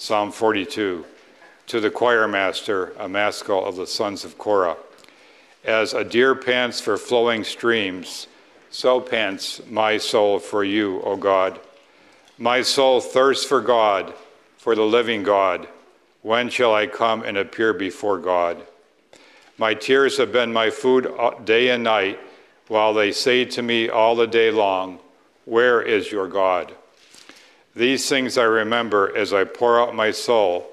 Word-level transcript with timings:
Psalm 0.00 0.30
42. 0.30 1.04
To 1.66 1.80
the 1.80 1.90
choir 1.90 2.28
master, 2.28 2.92
a 3.00 3.08
maskil 3.08 3.64
of 3.64 3.74
the 3.74 3.86
sons 3.86 4.24
of 4.24 4.38
Korah. 4.38 4.76
As 5.64 5.92
a 5.92 6.04
deer 6.04 6.36
pants 6.36 6.80
for 6.80 6.96
flowing 6.96 7.42
streams, 7.42 8.28
so 8.70 9.00
pants 9.00 9.60
my 9.68 9.98
soul 9.98 10.38
for 10.38 10.62
you, 10.62 11.02
O 11.02 11.16
God. 11.16 11.58
My 12.38 12.62
soul 12.62 13.00
thirsts 13.00 13.44
for 13.44 13.60
God, 13.60 14.14
for 14.56 14.76
the 14.76 14.84
living 14.84 15.24
God. 15.24 15.66
When 16.22 16.48
shall 16.48 16.72
I 16.72 16.86
come 16.86 17.24
and 17.24 17.36
appear 17.36 17.72
before 17.72 18.18
God? 18.18 18.62
My 19.58 19.74
tears 19.74 20.16
have 20.18 20.30
been 20.30 20.52
my 20.52 20.70
food 20.70 21.12
uh, 21.18 21.32
day 21.44 21.70
and 21.70 21.82
night, 21.82 22.20
while 22.68 22.94
they 22.94 23.10
say 23.10 23.44
to 23.46 23.62
me 23.62 23.88
all 23.88 24.14
the 24.14 24.28
day 24.28 24.52
long, 24.52 25.00
Where 25.44 25.82
is 25.82 26.12
your 26.12 26.28
God? 26.28 26.72
These 27.78 28.08
things 28.08 28.36
I 28.36 28.42
remember 28.42 29.16
as 29.16 29.32
I 29.32 29.44
pour 29.44 29.80
out 29.80 29.94
my 29.94 30.10
soul, 30.10 30.68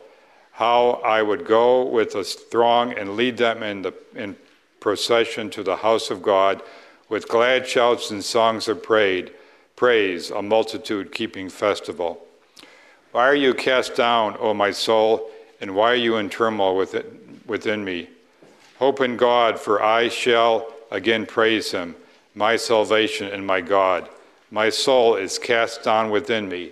how 0.54 1.02
I 1.06 1.22
would 1.22 1.46
go 1.46 1.86
with 1.86 2.16
a 2.16 2.24
throng 2.24 2.94
and 2.94 3.16
lead 3.16 3.38
them 3.38 3.62
in, 3.62 3.84
the, 3.84 3.94
in 4.16 4.36
procession 4.80 5.52
to 5.52 5.62
the 5.62 5.76
house 5.76 6.10
of 6.10 6.24
God 6.24 6.64
with 7.08 7.28
glad 7.28 7.68
shouts 7.68 8.10
and 8.10 8.24
songs 8.24 8.68
of 8.68 8.82
praise, 8.82 9.30
praise, 9.76 10.32
a 10.32 10.42
multitude 10.42 11.12
keeping 11.12 11.48
festival. 11.48 12.26
Why 13.12 13.28
are 13.28 13.36
you 13.36 13.54
cast 13.54 13.96
down, 13.96 14.36
O 14.40 14.56
my 14.56 14.72
soul, 14.72 15.30
and 15.62 15.76
why 15.76 15.92
are 15.92 15.96
you 16.08 16.16
in 16.16 16.28
turmoil 16.28 16.76
within, 16.76 17.40
within 17.46 17.86
me? 17.86 18.10
Hope 18.80 19.00
in 19.00 19.16
God, 19.16 19.60
for 19.60 19.80
I 19.80 20.10
shall 20.10 20.74
again 20.90 21.28
praise 21.28 21.70
him, 21.70 21.94
my 22.34 22.56
salvation 22.56 23.28
and 23.28 23.46
my 23.46 23.62
God. 23.62 24.10
My 24.50 24.72
soul 24.72 25.18
is 25.18 25.38
cast 25.38 25.84
down 25.84 26.10
within 26.10 26.50
me. 26.50 26.72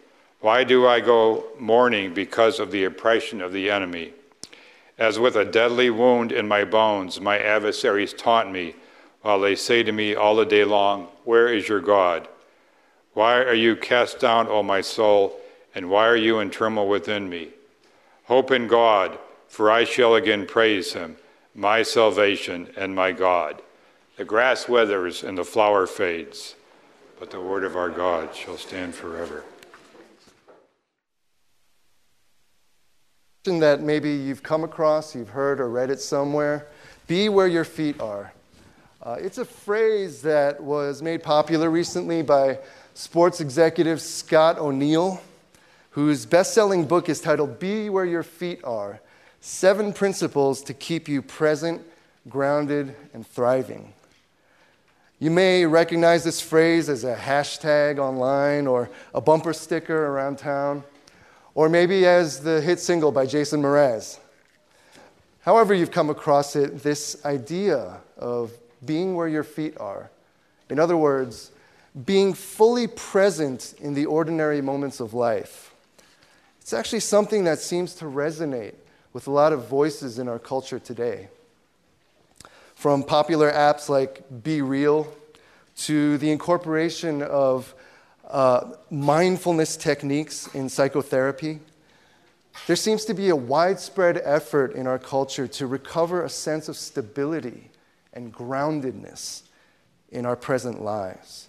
Why 0.41 0.63
do 0.63 0.87
I 0.87 0.99
go 1.01 1.45
mourning 1.59 2.15
because 2.15 2.59
of 2.59 2.71
the 2.71 2.83
oppression 2.83 3.41
of 3.41 3.53
the 3.53 3.69
enemy? 3.69 4.13
As 4.97 5.19
with 5.19 5.35
a 5.35 5.45
deadly 5.45 5.91
wound 5.91 6.31
in 6.31 6.47
my 6.47 6.65
bones, 6.65 7.21
my 7.21 7.37
adversaries 7.37 8.11
taunt 8.13 8.51
me, 8.51 8.75
while 9.21 9.39
they 9.39 9.55
say 9.55 9.83
to 9.83 9.91
me 9.91 10.15
all 10.15 10.35
the 10.35 10.45
day 10.45 10.63
long, 10.63 11.09
Where 11.25 11.47
is 11.47 11.69
your 11.69 11.79
God? 11.79 12.27
Why 13.13 13.35
are 13.37 13.53
you 13.53 13.75
cast 13.75 14.19
down, 14.19 14.47
O 14.47 14.63
my 14.63 14.81
soul, 14.81 15.39
and 15.75 15.91
why 15.91 16.07
are 16.07 16.15
you 16.15 16.39
in 16.39 16.49
turmoil 16.49 16.87
within 16.87 17.29
me? 17.29 17.49
Hope 18.25 18.49
in 18.49 18.67
God, 18.67 19.19
for 19.47 19.69
I 19.69 19.83
shall 19.83 20.15
again 20.15 20.47
praise 20.47 20.93
him, 20.93 21.17
my 21.53 21.83
salvation 21.83 22.69
and 22.75 22.95
my 22.95 23.11
God. 23.11 23.61
The 24.17 24.25
grass 24.25 24.67
withers 24.67 25.23
and 25.23 25.37
the 25.37 25.43
flower 25.43 25.85
fades, 25.85 26.55
but 27.19 27.29
the 27.29 27.41
word 27.41 27.63
of 27.63 27.75
our 27.75 27.89
God 27.89 28.35
shall 28.35 28.57
stand 28.57 28.95
forever. 28.95 29.43
That 33.43 33.81
maybe 33.81 34.11
you've 34.11 34.43
come 34.43 34.63
across, 34.63 35.15
you've 35.15 35.29
heard 35.29 35.59
or 35.59 35.67
read 35.67 35.89
it 35.89 35.99
somewhere. 35.99 36.67
Be 37.07 37.27
where 37.27 37.47
your 37.47 37.63
feet 37.63 37.99
are. 37.99 38.31
Uh, 39.01 39.17
it's 39.19 39.39
a 39.39 39.45
phrase 39.45 40.21
that 40.21 40.61
was 40.61 41.01
made 41.01 41.23
popular 41.23 41.71
recently 41.71 42.21
by 42.21 42.59
sports 42.93 43.41
executive 43.41 43.99
Scott 43.99 44.59
O'Neil, 44.59 45.19
whose 45.89 46.23
best 46.27 46.53
selling 46.53 46.85
book 46.85 47.09
is 47.09 47.19
titled 47.19 47.57
Be 47.57 47.89
Where 47.89 48.05
Your 48.05 48.21
Feet 48.21 48.63
Are 48.63 49.01
Seven 49.39 49.91
Principles 49.91 50.61
to 50.61 50.75
Keep 50.75 51.07
You 51.07 51.23
Present, 51.23 51.81
Grounded, 52.29 52.95
and 53.11 53.25
Thriving. 53.25 53.91
You 55.17 55.31
may 55.31 55.65
recognize 55.65 56.23
this 56.23 56.41
phrase 56.41 56.89
as 56.89 57.03
a 57.03 57.15
hashtag 57.15 57.97
online 57.97 58.67
or 58.67 58.91
a 59.15 59.21
bumper 59.21 59.53
sticker 59.53 60.05
around 60.05 60.37
town 60.37 60.83
or 61.53 61.69
maybe 61.69 62.05
as 62.05 62.41
the 62.41 62.61
hit 62.61 62.79
single 62.79 63.11
by 63.11 63.25
Jason 63.25 63.61
Mraz. 63.61 64.19
However, 65.41 65.73
you've 65.73 65.91
come 65.91 66.09
across 66.09 66.55
it, 66.55 66.83
this 66.83 67.23
idea 67.25 67.97
of 68.17 68.51
being 68.85 69.15
where 69.15 69.27
your 69.27 69.43
feet 69.43 69.75
are. 69.79 70.09
In 70.69 70.79
other 70.79 70.95
words, 70.95 71.51
being 72.05 72.33
fully 72.33 72.87
present 72.87 73.73
in 73.79 73.93
the 73.93 74.05
ordinary 74.05 74.61
moments 74.61 74.99
of 74.99 75.13
life. 75.13 75.73
It's 76.61 76.73
actually 76.73 77.01
something 77.01 77.43
that 77.43 77.59
seems 77.59 77.95
to 77.95 78.05
resonate 78.05 78.75
with 79.13 79.27
a 79.27 79.31
lot 79.31 79.51
of 79.51 79.67
voices 79.67 80.19
in 80.19 80.29
our 80.29 80.39
culture 80.39 80.79
today. 80.79 81.27
From 82.75 83.03
popular 83.03 83.51
apps 83.51 83.89
like 83.89 84.23
Be 84.43 84.61
Real 84.61 85.11
to 85.77 86.17
the 86.19 86.31
incorporation 86.31 87.21
of 87.21 87.73
uh, 88.31 88.71
mindfulness 88.89 89.75
techniques 89.75 90.47
in 90.55 90.69
psychotherapy. 90.69 91.59
There 92.65 92.75
seems 92.75 93.05
to 93.05 93.13
be 93.13 93.29
a 93.29 93.35
widespread 93.35 94.21
effort 94.23 94.73
in 94.73 94.87
our 94.87 94.97
culture 94.97 95.47
to 95.47 95.67
recover 95.67 96.23
a 96.23 96.29
sense 96.29 96.69
of 96.69 96.77
stability 96.77 97.69
and 98.13 98.33
groundedness 98.33 99.43
in 100.11 100.25
our 100.25 100.35
present 100.35 100.81
lives. 100.81 101.47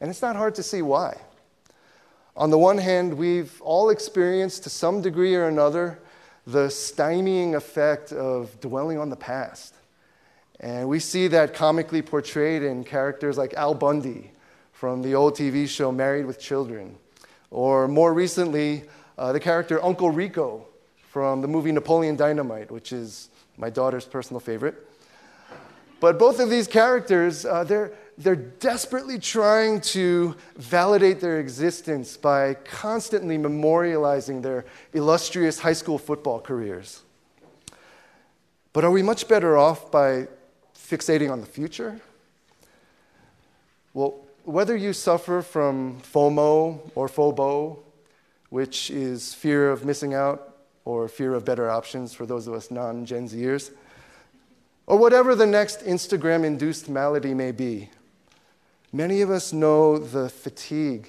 And 0.00 0.10
it's 0.10 0.22
not 0.22 0.36
hard 0.36 0.54
to 0.54 0.62
see 0.62 0.82
why. 0.82 1.18
On 2.36 2.50
the 2.50 2.58
one 2.58 2.78
hand, 2.78 3.14
we've 3.14 3.60
all 3.60 3.90
experienced 3.90 4.62
to 4.64 4.70
some 4.70 5.02
degree 5.02 5.34
or 5.34 5.48
another 5.48 5.98
the 6.46 6.68
stymieing 6.68 7.54
effect 7.54 8.12
of 8.12 8.58
dwelling 8.60 8.98
on 8.98 9.10
the 9.10 9.16
past. 9.16 9.74
And 10.60 10.88
we 10.88 10.98
see 10.98 11.28
that 11.28 11.54
comically 11.54 12.02
portrayed 12.02 12.62
in 12.62 12.84
characters 12.84 13.36
like 13.36 13.54
Al 13.54 13.74
Bundy 13.74 14.32
from 14.80 15.02
the 15.02 15.14
old 15.14 15.34
TV 15.34 15.68
show 15.68 15.92
Married 15.92 16.24
with 16.24 16.40
Children. 16.40 16.96
Or 17.50 17.86
more 17.86 18.14
recently, 18.14 18.84
uh, 19.18 19.30
the 19.30 19.38
character 19.38 19.78
Uncle 19.84 20.10
Rico 20.10 20.66
from 21.10 21.42
the 21.42 21.48
movie 21.48 21.70
Napoleon 21.70 22.16
Dynamite, 22.16 22.70
which 22.70 22.90
is 22.90 23.28
my 23.58 23.68
daughter's 23.68 24.06
personal 24.06 24.40
favorite. 24.40 24.88
But 26.00 26.18
both 26.18 26.40
of 26.40 26.48
these 26.48 26.66
characters, 26.66 27.44
uh, 27.44 27.62
they're, 27.62 27.92
they're 28.16 28.34
desperately 28.34 29.18
trying 29.18 29.82
to 29.92 30.34
validate 30.56 31.20
their 31.20 31.40
existence 31.40 32.16
by 32.16 32.54
constantly 32.54 33.36
memorializing 33.36 34.40
their 34.40 34.64
illustrious 34.94 35.58
high 35.58 35.74
school 35.74 35.98
football 35.98 36.40
careers. 36.40 37.02
But 38.72 38.84
are 38.84 38.90
we 38.90 39.02
much 39.02 39.28
better 39.28 39.58
off 39.58 39.90
by 39.90 40.28
fixating 40.74 41.30
on 41.30 41.42
the 41.42 41.46
future? 41.46 42.00
Well, 43.92 44.19
whether 44.44 44.76
you 44.76 44.92
suffer 44.92 45.42
from 45.42 46.00
FOMO 46.00 46.80
or 46.94 47.08
FOBO, 47.08 47.78
which 48.48 48.90
is 48.90 49.34
fear 49.34 49.70
of 49.70 49.84
missing 49.84 50.14
out 50.14 50.56
or 50.84 51.08
fear 51.08 51.34
of 51.34 51.44
better 51.44 51.70
options 51.70 52.14
for 52.14 52.26
those 52.26 52.46
of 52.46 52.54
us 52.54 52.70
non 52.70 53.04
Gen 53.04 53.28
Zers, 53.28 53.70
or 54.86 54.96
whatever 54.96 55.34
the 55.34 55.46
next 55.46 55.84
Instagram 55.84 56.44
induced 56.44 56.88
malady 56.88 57.34
may 57.34 57.52
be, 57.52 57.90
many 58.92 59.20
of 59.20 59.30
us 59.30 59.52
know 59.52 59.98
the 59.98 60.28
fatigue 60.28 61.08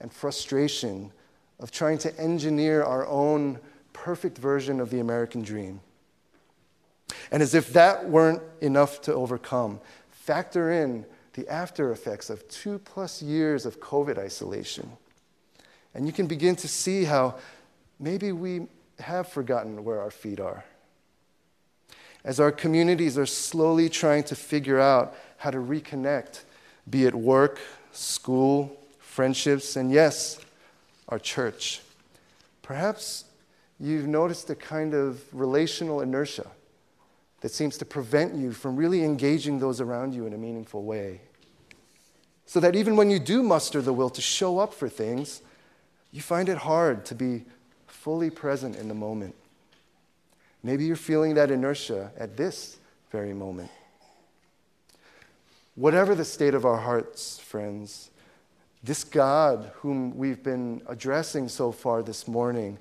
and 0.00 0.12
frustration 0.12 1.12
of 1.60 1.70
trying 1.70 1.98
to 1.98 2.18
engineer 2.18 2.82
our 2.82 3.06
own 3.06 3.58
perfect 3.92 4.36
version 4.36 4.80
of 4.80 4.90
the 4.90 5.00
American 5.00 5.42
dream. 5.42 5.80
And 7.30 7.42
as 7.42 7.54
if 7.54 7.72
that 7.72 8.08
weren't 8.08 8.42
enough 8.60 9.00
to 9.02 9.14
overcome, 9.14 9.80
factor 10.10 10.72
in 10.72 11.06
the 11.34 11.48
after 11.48 11.92
effects 11.92 12.30
of 12.30 12.48
two 12.48 12.78
plus 12.78 13.20
years 13.20 13.66
of 13.66 13.80
COVID 13.80 14.18
isolation. 14.18 14.90
And 15.92 16.06
you 16.06 16.12
can 16.12 16.26
begin 16.26 16.56
to 16.56 16.68
see 16.68 17.04
how 17.04 17.36
maybe 18.00 18.32
we 18.32 18.66
have 18.98 19.28
forgotten 19.28 19.84
where 19.84 20.00
our 20.00 20.10
feet 20.10 20.40
are. 20.40 20.64
As 22.24 22.40
our 22.40 22.50
communities 22.50 23.18
are 23.18 23.26
slowly 23.26 23.88
trying 23.88 24.24
to 24.24 24.34
figure 24.34 24.80
out 24.80 25.14
how 25.36 25.50
to 25.50 25.58
reconnect, 25.58 26.42
be 26.88 27.04
it 27.04 27.14
work, 27.14 27.60
school, 27.92 28.76
friendships, 28.98 29.76
and 29.76 29.92
yes, 29.92 30.40
our 31.08 31.18
church. 31.18 31.80
Perhaps 32.62 33.24
you've 33.78 34.06
noticed 34.06 34.48
a 34.50 34.54
kind 34.54 34.94
of 34.94 35.22
relational 35.34 36.00
inertia 36.00 36.46
that 37.44 37.52
seems 37.52 37.76
to 37.76 37.84
prevent 37.84 38.34
you 38.34 38.52
from 38.52 38.74
really 38.74 39.04
engaging 39.04 39.58
those 39.58 39.78
around 39.78 40.14
you 40.14 40.24
in 40.24 40.32
a 40.32 40.38
meaningful 40.38 40.82
way. 40.82 41.20
So 42.46 42.58
that 42.58 42.74
even 42.74 42.96
when 42.96 43.10
you 43.10 43.18
do 43.18 43.42
muster 43.42 43.82
the 43.82 43.92
will 43.92 44.08
to 44.08 44.22
show 44.22 44.58
up 44.58 44.72
for 44.72 44.88
things, 44.88 45.42
you 46.10 46.22
find 46.22 46.48
it 46.48 46.56
hard 46.56 47.04
to 47.04 47.14
be 47.14 47.44
fully 47.86 48.30
present 48.30 48.76
in 48.76 48.88
the 48.88 48.94
moment. 48.94 49.34
Maybe 50.62 50.86
you're 50.86 50.96
feeling 50.96 51.34
that 51.34 51.50
inertia 51.50 52.12
at 52.16 52.38
this 52.38 52.78
very 53.10 53.34
moment. 53.34 53.70
Whatever 55.74 56.14
the 56.14 56.24
state 56.24 56.54
of 56.54 56.64
our 56.64 56.78
hearts, 56.78 57.38
friends, 57.38 58.10
this 58.82 59.04
God 59.04 59.70
whom 59.74 60.16
we've 60.16 60.42
been 60.42 60.80
addressing 60.86 61.50
so 61.50 61.72
far 61.72 62.02
this 62.02 62.26
morning 62.26 62.78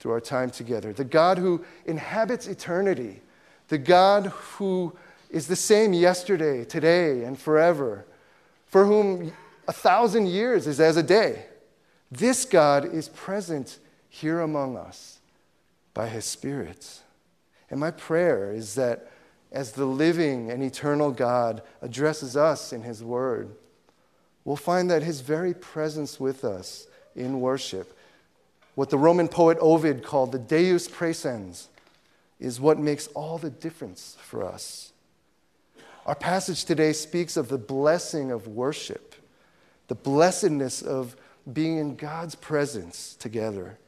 through 0.00 0.12
our 0.12 0.22
time 0.22 0.48
together, 0.48 0.94
the 0.94 1.04
God 1.04 1.36
who 1.36 1.62
inhabits 1.84 2.46
eternity, 2.46 3.20
the 3.68 3.78
God 3.78 4.26
who 4.26 4.96
is 5.30 5.46
the 5.46 5.56
same 5.56 5.92
yesterday, 5.92 6.64
today, 6.64 7.24
and 7.24 7.38
forever, 7.38 8.06
for 8.66 8.86
whom 8.86 9.32
a 9.68 9.72
thousand 9.72 10.28
years 10.28 10.66
is 10.66 10.80
as 10.80 10.96
a 10.96 11.02
day. 11.02 11.46
This 12.10 12.44
God 12.44 12.84
is 12.84 13.08
present 13.08 13.78
here 14.08 14.40
among 14.40 14.76
us 14.76 15.18
by 15.94 16.08
his 16.08 16.24
Spirit. 16.24 17.00
And 17.70 17.80
my 17.80 17.90
prayer 17.90 18.52
is 18.52 18.76
that 18.76 19.10
as 19.50 19.72
the 19.72 19.86
living 19.86 20.50
and 20.50 20.62
eternal 20.62 21.10
God 21.10 21.62
addresses 21.82 22.36
us 22.36 22.72
in 22.72 22.82
his 22.82 23.02
word, 23.02 23.50
we'll 24.44 24.56
find 24.56 24.90
that 24.90 25.02
his 25.02 25.20
very 25.20 25.54
presence 25.54 26.20
with 26.20 26.44
us 26.44 26.86
in 27.16 27.40
worship, 27.40 27.96
what 28.74 28.90
the 28.90 28.98
Roman 28.98 29.26
poet 29.26 29.58
Ovid 29.60 30.04
called 30.04 30.32
the 30.32 30.38
Deus 30.38 30.88
praesens, 30.88 31.68
is 32.38 32.60
what 32.60 32.78
makes 32.78 33.06
all 33.08 33.38
the 33.38 33.50
difference 33.50 34.16
for 34.20 34.44
us. 34.44 34.92
Our 36.04 36.14
passage 36.14 36.64
today 36.64 36.92
speaks 36.92 37.36
of 37.36 37.48
the 37.48 37.58
blessing 37.58 38.30
of 38.30 38.46
worship, 38.46 39.14
the 39.88 39.94
blessedness 39.94 40.82
of 40.82 41.16
being 41.52 41.78
in 41.78 41.96
God's 41.96 42.34
presence 42.34 43.16
together. 43.18 43.78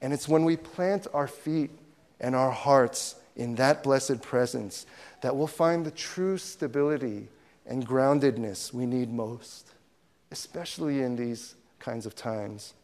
And 0.00 0.12
it's 0.12 0.28
when 0.28 0.44
we 0.44 0.56
plant 0.56 1.06
our 1.12 1.28
feet 1.28 1.70
and 2.20 2.34
our 2.34 2.50
hearts 2.50 3.16
in 3.36 3.54
that 3.56 3.82
blessed 3.82 4.22
presence 4.22 4.86
that 5.20 5.36
we'll 5.36 5.46
find 5.46 5.84
the 5.84 5.90
true 5.90 6.38
stability 6.38 7.28
and 7.66 7.86
groundedness 7.86 8.72
we 8.72 8.86
need 8.86 9.12
most, 9.12 9.70
especially 10.30 11.02
in 11.02 11.16
these 11.16 11.54
kinds 11.78 12.06
of 12.06 12.14
times. 12.14 12.74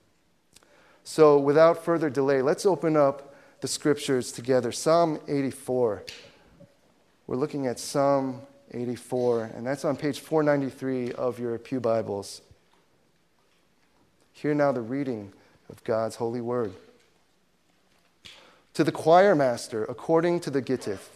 So, 1.05 1.39
without 1.39 1.85
further 1.85 2.11
delay, 2.11 2.43
let's 2.43 2.67
open 2.67 2.97
up 2.97 3.35
the 3.61 3.69
scriptures 3.69 4.33
together. 4.33 4.73
Psalm 4.73 5.19
84. 5.29 6.03
We're 7.27 7.37
looking 7.37 7.67
at 7.67 7.79
Psalm 7.79 8.43
84, 8.73 9.53
and 9.55 9.67
that's 9.67 9.85
on 9.85 9.97
page 9.97 10.21
493 10.21 11.13
of 11.13 11.39
your 11.39 11.59
Pew 11.59 11.81
Bibles. 11.81 12.43
Hear 14.33 14.55
now 14.55 14.73
the 14.73 14.83
reading 14.83 15.33
of 15.71 15.83
God's 15.85 16.17
holy 16.17 16.41
word. 16.41 16.75
To 18.75 18.85
the 18.85 18.93
choir 18.93 19.35
master, 19.35 19.85
according 19.85 20.41
to 20.41 20.51
the 20.51 20.61
Gittith, 20.61 21.09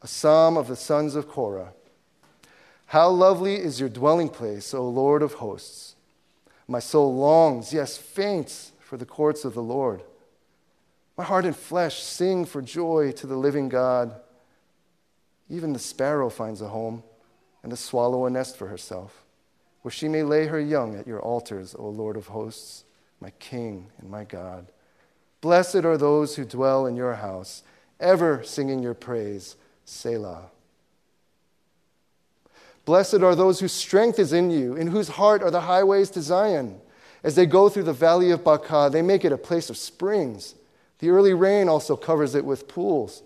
a 0.00 0.06
psalm 0.06 0.56
of 0.56 0.68
the 0.68 0.76
sons 0.76 1.16
of 1.16 1.28
Korah. 1.28 1.72
How 2.86 3.08
lovely 3.08 3.56
is 3.56 3.80
your 3.80 3.88
dwelling 3.88 4.28
place, 4.28 4.72
O 4.72 4.88
Lord 4.88 5.22
of 5.22 5.34
hosts! 5.34 5.96
My 6.68 6.78
soul 6.78 7.14
longs, 7.14 7.72
yes, 7.72 7.96
faints 7.96 8.72
for 8.80 8.96
the 8.96 9.04
courts 9.04 9.44
of 9.44 9.54
the 9.54 9.62
Lord. 9.62 10.02
My 11.22 11.28
heart 11.28 11.44
and 11.44 11.54
flesh 11.54 12.02
sing 12.02 12.44
for 12.44 12.60
joy 12.60 13.12
to 13.12 13.28
the 13.28 13.36
living 13.36 13.68
God. 13.68 14.12
Even 15.48 15.72
the 15.72 15.78
sparrow 15.78 16.28
finds 16.28 16.60
a 16.60 16.66
home, 16.66 17.04
and 17.62 17.70
the 17.70 17.76
swallow 17.76 18.26
a 18.26 18.30
nest 18.30 18.56
for 18.56 18.66
herself, 18.66 19.24
where 19.82 19.92
she 19.92 20.08
may 20.08 20.24
lay 20.24 20.46
her 20.46 20.58
young 20.58 20.96
at 20.96 21.06
your 21.06 21.20
altars, 21.20 21.76
O 21.78 21.88
Lord 21.88 22.16
of 22.16 22.26
hosts, 22.26 22.82
my 23.20 23.30
King 23.38 23.86
and 23.98 24.10
my 24.10 24.24
God. 24.24 24.66
Blessed 25.40 25.84
are 25.84 25.96
those 25.96 26.34
who 26.34 26.44
dwell 26.44 26.86
in 26.86 26.96
your 26.96 27.14
house, 27.14 27.62
ever 28.00 28.42
singing 28.42 28.82
your 28.82 28.94
praise. 28.94 29.54
Selah. 29.84 30.50
Blessed 32.84 33.22
are 33.22 33.36
those 33.36 33.60
whose 33.60 33.70
strength 33.70 34.18
is 34.18 34.32
in 34.32 34.50
you, 34.50 34.74
in 34.74 34.88
whose 34.88 35.10
heart 35.10 35.40
are 35.40 35.52
the 35.52 35.60
highways 35.60 36.10
to 36.10 36.20
Zion. 36.20 36.80
As 37.22 37.36
they 37.36 37.46
go 37.46 37.68
through 37.68 37.84
the 37.84 37.92
valley 37.92 38.32
of 38.32 38.42
Baca, 38.42 38.90
they 38.90 39.02
make 39.02 39.24
it 39.24 39.30
a 39.30 39.38
place 39.38 39.70
of 39.70 39.76
springs. 39.76 40.56
The 41.02 41.10
early 41.10 41.34
rain 41.34 41.68
also 41.68 41.96
covers 41.96 42.36
it 42.36 42.44
with 42.44 42.68
pools. 42.68 43.24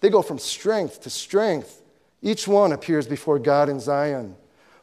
They 0.00 0.10
go 0.10 0.20
from 0.20 0.38
strength 0.38 1.00
to 1.00 1.10
strength. 1.10 1.80
Each 2.20 2.46
one 2.46 2.70
appears 2.70 3.06
before 3.06 3.38
God 3.38 3.70
in 3.70 3.80
Zion. 3.80 4.36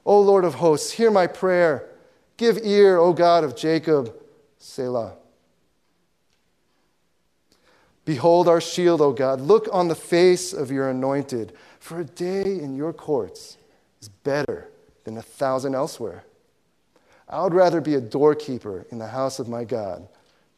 O 0.07 0.19
Lord 0.19 0.43
of 0.43 0.55
hosts, 0.55 0.93
hear 0.93 1.11
my 1.11 1.27
prayer. 1.27 1.87
Give 2.37 2.57
ear, 2.63 2.97
O 2.97 3.13
God 3.13 3.43
of 3.43 3.55
Jacob. 3.55 4.15
Selah. 4.57 5.13
Behold 8.05 8.47
our 8.47 8.59
shield, 8.59 9.01
O 9.01 9.11
God. 9.11 9.39
Look 9.39 9.69
on 9.71 9.87
the 9.87 9.93
face 9.93 10.51
of 10.51 10.71
your 10.71 10.89
anointed. 10.89 11.53
For 11.79 11.99
a 11.99 12.05
day 12.05 12.57
in 12.59 12.75
your 12.75 12.91
courts 12.91 13.57
is 14.01 14.09
better 14.09 14.67
than 15.03 15.15
a 15.15 15.21
thousand 15.21 15.75
elsewhere. 15.75 16.23
I 17.29 17.43
would 17.43 17.53
rather 17.53 17.81
be 17.81 17.93
a 17.93 18.01
doorkeeper 18.01 18.87
in 18.89 18.97
the 18.97 19.09
house 19.09 19.37
of 19.37 19.47
my 19.47 19.63
God 19.63 20.07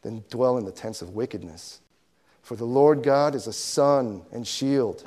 than 0.03 0.23
dwell 0.29 0.57
in 0.57 0.65
the 0.65 0.71
tents 0.71 1.01
of 1.01 1.15
wickedness. 1.15 1.81
For 2.43 2.55
the 2.55 2.65
Lord 2.65 3.03
God 3.03 3.35
is 3.35 3.47
a 3.47 3.53
sun 3.53 4.23
and 4.31 4.45
shield. 4.45 5.03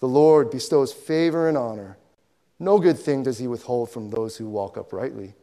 The 0.00 0.08
Lord 0.08 0.50
bestows 0.50 0.92
favor 0.92 1.48
and 1.48 1.56
honor. 1.56 1.96
No 2.58 2.78
good 2.78 2.98
thing 2.98 3.22
does 3.22 3.38
he 3.38 3.46
withhold 3.46 3.90
from 3.90 4.10
those 4.10 4.36
who 4.36 4.48
walk 4.48 4.76
uprightly. 4.76 5.34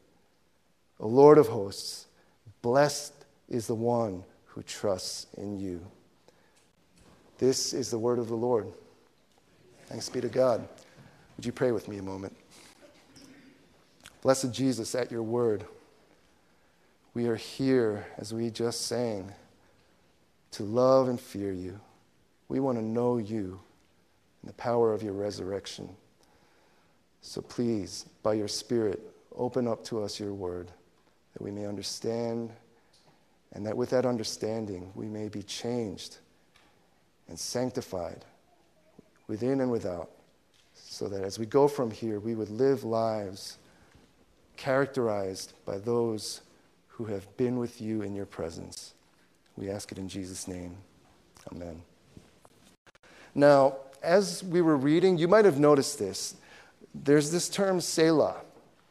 O 1.00 1.08
Lord 1.08 1.38
of 1.38 1.48
hosts, 1.48 2.06
blessed 2.62 3.14
is 3.50 3.68
the 3.68 3.76
one 3.76 4.24
who 4.46 4.62
trusts 4.62 5.28
in 5.38 5.60
you. 5.60 5.86
This 7.38 7.74
is 7.74 7.90
the 7.90 7.98
word 7.98 8.20
of 8.20 8.28
the 8.28 8.36
Lord. 8.36 8.68
Thanks 9.88 10.10
be 10.10 10.22
to 10.22 10.30
God. 10.30 10.68
Would 11.38 11.46
you 11.46 11.52
pray 11.52 11.72
with 11.72 11.88
me 11.88 11.98
a 11.98 12.04
moment? 12.04 12.36
Blessed 14.22 14.54
Jesus, 14.54 14.94
at 14.94 15.12
your 15.12 15.24
word, 15.24 15.66
we 17.14 17.28
are 17.28 17.36
here, 17.36 18.06
as 18.18 18.34
we 18.34 18.50
just 18.50 18.88
sang, 18.88 19.32
to 20.52 20.64
love 20.64 21.08
and 21.10 21.20
fear 21.20 21.52
you. 21.52 21.80
We 22.48 22.60
want 22.60 22.78
to 22.78 22.84
know 22.84 23.18
you 23.18 23.60
and 24.42 24.50
the 24.50 24.56
power 24.56 24.94
of 24.94 25.04
your 25.04 25.14
resurrection. 25.14 25.90
So 27.22 27.42
please, 27.42 28.06
by 28.24 28.34
your 28.34 28.48
Spirit, 28.48 29.02
open 29.36 29.68
up 29.68 29.84
to 29.86 30.02
us 30.04 30.20
your 30.20 30.34
word 30.34 30.72
that 31.34 31.42
we 31.42 31.52
may 31.52 31.66
understand, 31.66 32.52
and 33.54 33.66
that 33.66 33.78
with 33.78 33.90
that 33.92 34.06
understanding, 34.06 34.92
we 34.96 35.08
may 35.08 35.30
be 35.30 35.44
changed 35.44 36.18
and 37.30 37.40
sanctified 37.40 38.26
within 39.28 39.62
and 39.62 39.72
without, 39.72 40.10
so 40.74 41.08
that 41.08 41.24
as 41.24 41.40
we 41.40 41.46
go 41.46 41.68
from 41.68 41.92
here, 41.92 42.20
we 42.20 42.36
would 42.36 42.50
live 42.50 42.84
lives 42.84 43.58
characterized 44.58 45.54
by 45.66 45.78
those 45.78 46.42
who 47.04 47.14
have 47.14 47.36
been 47.38 47.58
with 47.58 47.82
you 47.82 48.02
in 48.02 48.14
your 48.14 48.26
presence. 48.26 48.94
We 49.58 49.70
ask 49.70 49.92
it 49.92 49.98
in 49.98 50.08
Jesus' 50.08 50.48
name. 50.48 50.78
Amen. 51.52 51.82
Now, 53.34 53.78
as 54.04 54.44
we 54.44 54.62
were 54.62 54.78
reading, 54.78 55.18
you 55.18 55.28
might 55.28 55.46
have 55.46 55.60
noticed 55.60 55.98
this. 55.98 56.36
There's 56.94 57.32
this 57.32 57.50
term 57.50 57.82
Selah, 57.82 58.42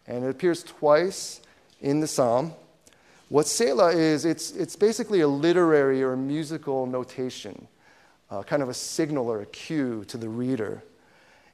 and 0.06 0.24
it 0.24 0.30
appears 0.30 0.62
twice 0.62 1.40
in 1.80 2.00
the 2.00 2.06
psalm. 2.06 2.52
What 3.28 3.46
Selah 3.46 3.92
is, 3.92 4.24
it's, 4.24 4.50
it's 4.52 4.74
basically 4.74 5.20
a 5.20 5.28
literary 5.28 6.02
or 6.02 6.16
musical 6.16 6.86
notation 6.86 7.68
uh, 8.30 8.42
kind 8.42 8.62
of 8.62 8.68
a 8.68 8.74
signal 8.74 9.28
or 9.28 9.42
a 9.42 9.46
cue 9.46 10.04
to 10.06 10.16
the 10.16 10.28
reader. 10.28 10.82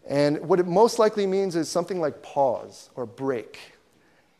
And 0.08 0.40
what 0.40 0.60
it 0.60 0.66
most 0.66 0.98
likely 0.98 1.26
means 1.26 1.56
is 1.56 1.68
something 1.68 2.00
like 2.00 2.22
pause 2.22 2.90
or 2.94 3.06
break. 3.06 3.58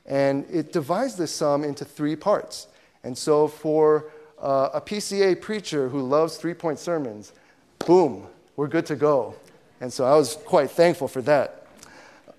And 0.07 0.47
it 0.51 0.73
divides 0.73 1.17
this 1.17 1.33
psalm 1.33 1.65
into 1.65 1.85
three 1.85 2.17
parts. 2.17 2.69
And 3.03 3.17
so 3.17 3.49
for 3.49 4.11
uh, 4.41 4.71
a 4.75 4.81
PCA 4.81 5.41
preacher 5.41 5.89
who 5.89 6.01
loves 6.03 6.37
three 6.37 6.55
point 6.55 6.79
sermons, 6.79 7.33
boom, 7.79 8.27
we're 8.57 8.69
good 8.69 8.87
to 8.87 8.97
go. 8.97 9.35
And 9.81 9.93
so 9.93 10.05
I 10.05 10.17
was 10.17 10.37
quite 10.45 10.71
thankful 10.71 11.09
for 11.09 11.23
that. 11.23 11.67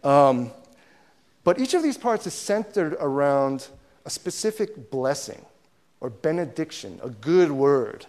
Um, 0.03 0.51
but 1.43 1.59
each 1.59 1.73
of 1.73 1.83
these 1.83 1.97
parts 1.97 2.25
is 2.27 2.33
centered 2.33 2.93
around 2.99 3.67
a 4.05 4.09
specific 4.09 4.89
blessing 4.89 5.45
or 5.99 6.09
benediction, 6.09 6.99
a 7.03 7.09
good 7.09 7.51
word. 7.51 8.05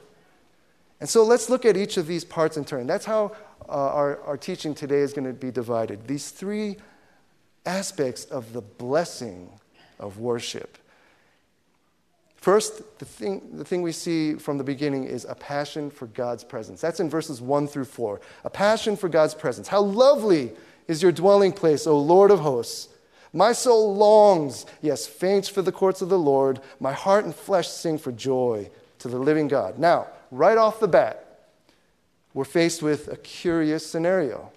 And 1.00 1.08
so 1.08 1.24
let's 1.24 1.48
look 1.48 1.64
at 1.64 1.76
each 1.76 1.96
of 1.96 2.06
these 2.06 2.24
parts 2.24 2.56
in 2.56 2.64
turn. 2.64 2.86
That's 2.86 3.04
how 3.04 3.36
uh, 3.68 3.72
our, 3.72 4.20
our 4.22 4.36
teaching 4.36 4.74
today 4.74 4.98
is 4.98 5.12
going 5.12 5.26
to 5.26 5.32
be 5.32 5.50
divided. 5.50 6.06
These 6.06 6.30
three 6.30 6.76
aspects 7.68 8.25
of 8.25 8.52
the 8.54 8.62
blessing 8.62 9.50
of 10.00 10.18
worship. 10.18 10.78
First, 12.37 12.98
the 12.98 13.04
thing, 13.04 13.42
the 13.52 13.64
thing 13.64 13.82
we 13.82 13.92
see 13.92 14.34
from 14.34 14.56
the 14.56 14.64
beginning 14.64 15.04
is 15.04 15.26
a 15.28 15.34
passion 15.34 15.90
for 15.90 16.06
God's 16.06 16.44
presence. 16.44 16.80
That's 16.80 16.98
in 16.98 17.10
verses 17.10 17.42
1 17.42 17.68
through 17.68 17.84
4. 17.84 18.20
A 18.44 18.50
passion 18.50 18.96
for 18.96 19.08
God's 19.08 19.34
presence. 19.34 19.68
How 19.68 19.82
lovely 19.82 20.52
is 20.87 21.02
your 21.02 21.12
dwelling 21.12 21.52
place, 21.52 21.87
O 21.87 21.98
Lord 21.98 22.30
of 22.30 22.40
hosts! 22.40 22.88
My 23.34 23.52
soul 23.52 23.94
longs, 23.94 24.64
yes, 24.80 25.06
faints 25.06 25.48
for 25.48 25.60
the 25.60 25.72
courts 25.72 26.00
of 26.00 26.08
the 26.08 26.18
Lord. 26.18 26.60
My 26.80 26.92
heart 26.92 27.26
and 27.26 27.34
flesh 27.34 27.68
sing 27.68 27.98
for 27.98 28.10
joy 28.10 28.70
to 29.00 29.08
the 29.08 29.18
living 29.18 29.48
God. 29.48 29.78
Now, 29.78 30.06
right 30.30 30.56
off 30.56 30.80
the 30.80 30.88
bat, 30.88 31.50
we're 32.32 32.44
faced 32.44 32.82
with 32.82 33.08
a 33.08 33.16
curious 33.16 33.84
scenario. 33.87 34.50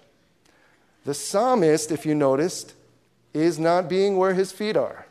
The 1.04 1.14
psalmist, 1.14 1.92
if 1.92 2.06
you 2.06 2.16
noticed, 2.16 2.74
is 3.34 3.60
not 3.60 3.90
being 3.90 4.18
where 4.18 4.34
his 4.34 4.52
feet 4.52 4.76
are. 4.78 5.06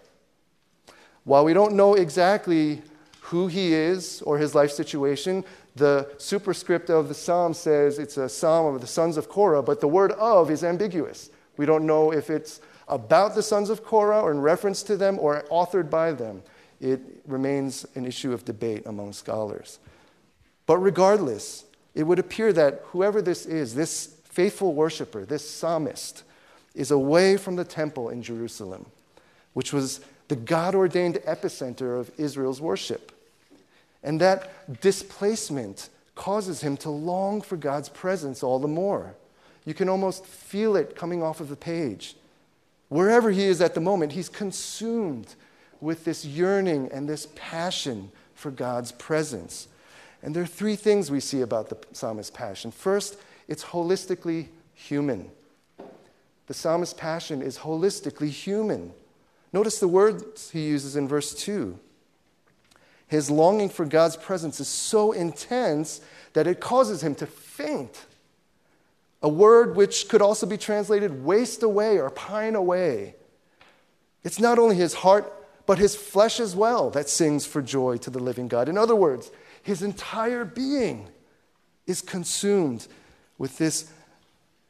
While 1.25 1.45
we 1.45 1.53
don't 1.53 1.75
know 1.75 1.95
exactly 1.95 2.83
who 3.21 3.47
he 3.47 3.73
is 3.73 4.23
or 4.23 4.39
his 4.39 4.55
life 4.55 4.71
situation, 4.73 5.45
the 5.77 6.11
superscript 6.19 6.91
of 6.91 7.09
the 7.09 7.15
psalm 7.15 7.55
says 7.55 7.99
it's 7.99 8.17
a 8.17 8.29
psalm 8.29 8.75
of 8.75 8.81
the 8.81 8.87
sons 8.87 9.17
of 9.17 9.29
Korah, 9.29 9.63
but 9.63 9.81
the 9.81 9.89
word 9.89 10.13
of 10.13 10.51
is 10.51 10.65
ambiguous. 10.65 11.31
We 11.57 11.67
don't 11.67 11.87
know 11.87 12.13
if 12.13 12.31
it's 12.31 12.61
about 12.89 13.35
the 13.35 13.43
sons 13.43 13.71
of 13.71 13.85
Korah 13.85 14.21
or 14.21 14.33
in 14.33 14.41
reference 14.41 14.83
to 14.85 14.97
them 14.97 15.19
or 15.19 15.45
authored 15.51 15.89
by 15.89 16.13
them. 16.13 16.43
It 16.81 17.01
remains 17.27 17.87
an 17.95 18.05
issue 18.07 18.33
of 18.33 18.45
debate 18.45 18.83
among 18.87 19.13
scholars. 19.13 19.79
But 20.67 20.79
regardless, 20.79 21.65
it 21.95 22.05
would 22.05 22.19
appear 22.19 22.53
that 22.53 22.83
whoever 22.87 23.21
this 23.23 23.47
is, 23.47 23.75
this 23.75 24.17
faithful 24.25 24.75
worshiper, 24.75 25.25
this 25.25 25.49
psalmist, 25.49 26.25
is 26.75 26.91
away 26.91 27.37
from 27.37 27.57
the 27.57 27.65
temple 27.65 28.09
in 28.09 28.23
Jerusalem, 28.23 28.87
which 29.55 29.73
was 29.73 30.01
the 30.29 30.37
God 30.37 30.75
ordained 30.75 31.17
epicenter 31.27 31.99
of 31.99 32.11
Israel's 32.17 32.61
worship. 32.61 33.13
And 34.03 34.21
that 34.21 34.81
displacement 34.81 35.89
causes 36.15 36.61
him 36.61 36.77
to 36.79 36.91
long 36.91 37.41
for 37.41 37.57
God's 37.57 37.89
presence 37.89 38.43
all 38.43 38.59
the 38.59 38.69
more. 38.69 39.15
You 39.65 39.75
can 39.75 39.89
almost 39.89 40.25
feel 40.25 40.77
it 40.77 40.97
coming 40.97 41.23
off 41.23 41.41
of 41.41 41.49
the 41.49 41.57
page. 41.57 42.17
Wherever 42.89 43.31
he 43.31 43.45
is 43.45 43.61
at 43.61 43.75
the 43.75 43.81
moment, 43.81 44.13
he's 44.13 44.29
consumed 44.29 45.35
with 45.81 46.05
this 46.05 46.25
yearning 46.25 46.91
and 46.93 47.09
this 47.09 47.29
passion 47.35 48.11
for 48.35 48.51
God's 48.51 48.93
presence. 48.93 49.69
And 50.23 50.35
there 50.35 50.43
are 50.43 50.47
three 50.47 50.77
things 50.77 51.11
we 51.11 51.21
see 51.21 51.41
about 51.41 51.69
the 51.69 51.79
psalmist's 51.93 52.31
passion. 52.31 52.71
First, 52.71 53.17
it's 53.49 53.65
holistically 53.65 54.49
human. 54.75 55.31
The 56.51 56.55
psalmist's 56.55 56.95
passion 56.95 57.43
is 57.43 57.59
holistically 57.59 58.29
human. 58.29 58.93
Notice 59.53 59.79
the 59.79 59.87
words 59.87 60.51
he 60.51 60.67
uses 60.67 60.97
in 60.97 61.07
verse 61.07 61.33
2. 61.33 61.79
His 63.07 63.31
longing 63.31 63.69
for 63.69 63.87
God's 63.87 64.17
presence 64.17 64.59
is 64.59 64.67
so 64.67 65.13
intense 65.13 66.01
that 66.33 66.49
it 66.49 66.59
causes 66.59 67.05
him 67.05 67.15
to 67.15 67.27
faint. 67.27 68.05
A 69.23 69.29
word 69.29 69.77
which 69.77 70.09
could 70.09 70.21
also 70.21 70.45
be 70.45 70.57
translated 70.57 71.25
waste 71.25 71.63
away 71.63 72.01
or 72.01 72.11
pine 72.11 72.57
away. 72.57 73.15
It's 74.25 74.41
not 74.41 74.59
only 74.59 74.75
his 74.75 74.95
heart, 74.95 75.33
but 75.67 75.79
his 75.79 75.95
flesh 75.95 76.41
as 76.41 76.57
well 76.57 76.91
that 76.91 77.09
sings 77.09 77.47
for 77.47 77.63
joy 77.63 77.99
to 77.99 78.11
the 78.11 78.19
living 78.19 78.49
God. 78.49 78.69
In 78.69 78.77
other 78.77 78.97
words, 78.97 79.31
his 79.63 79.85
entire 79.85 80.45
being 80.45 81.11
is 81.87 82.03
consumed 82.03 82.89
with 83.39 83.57
this 83.59 83.93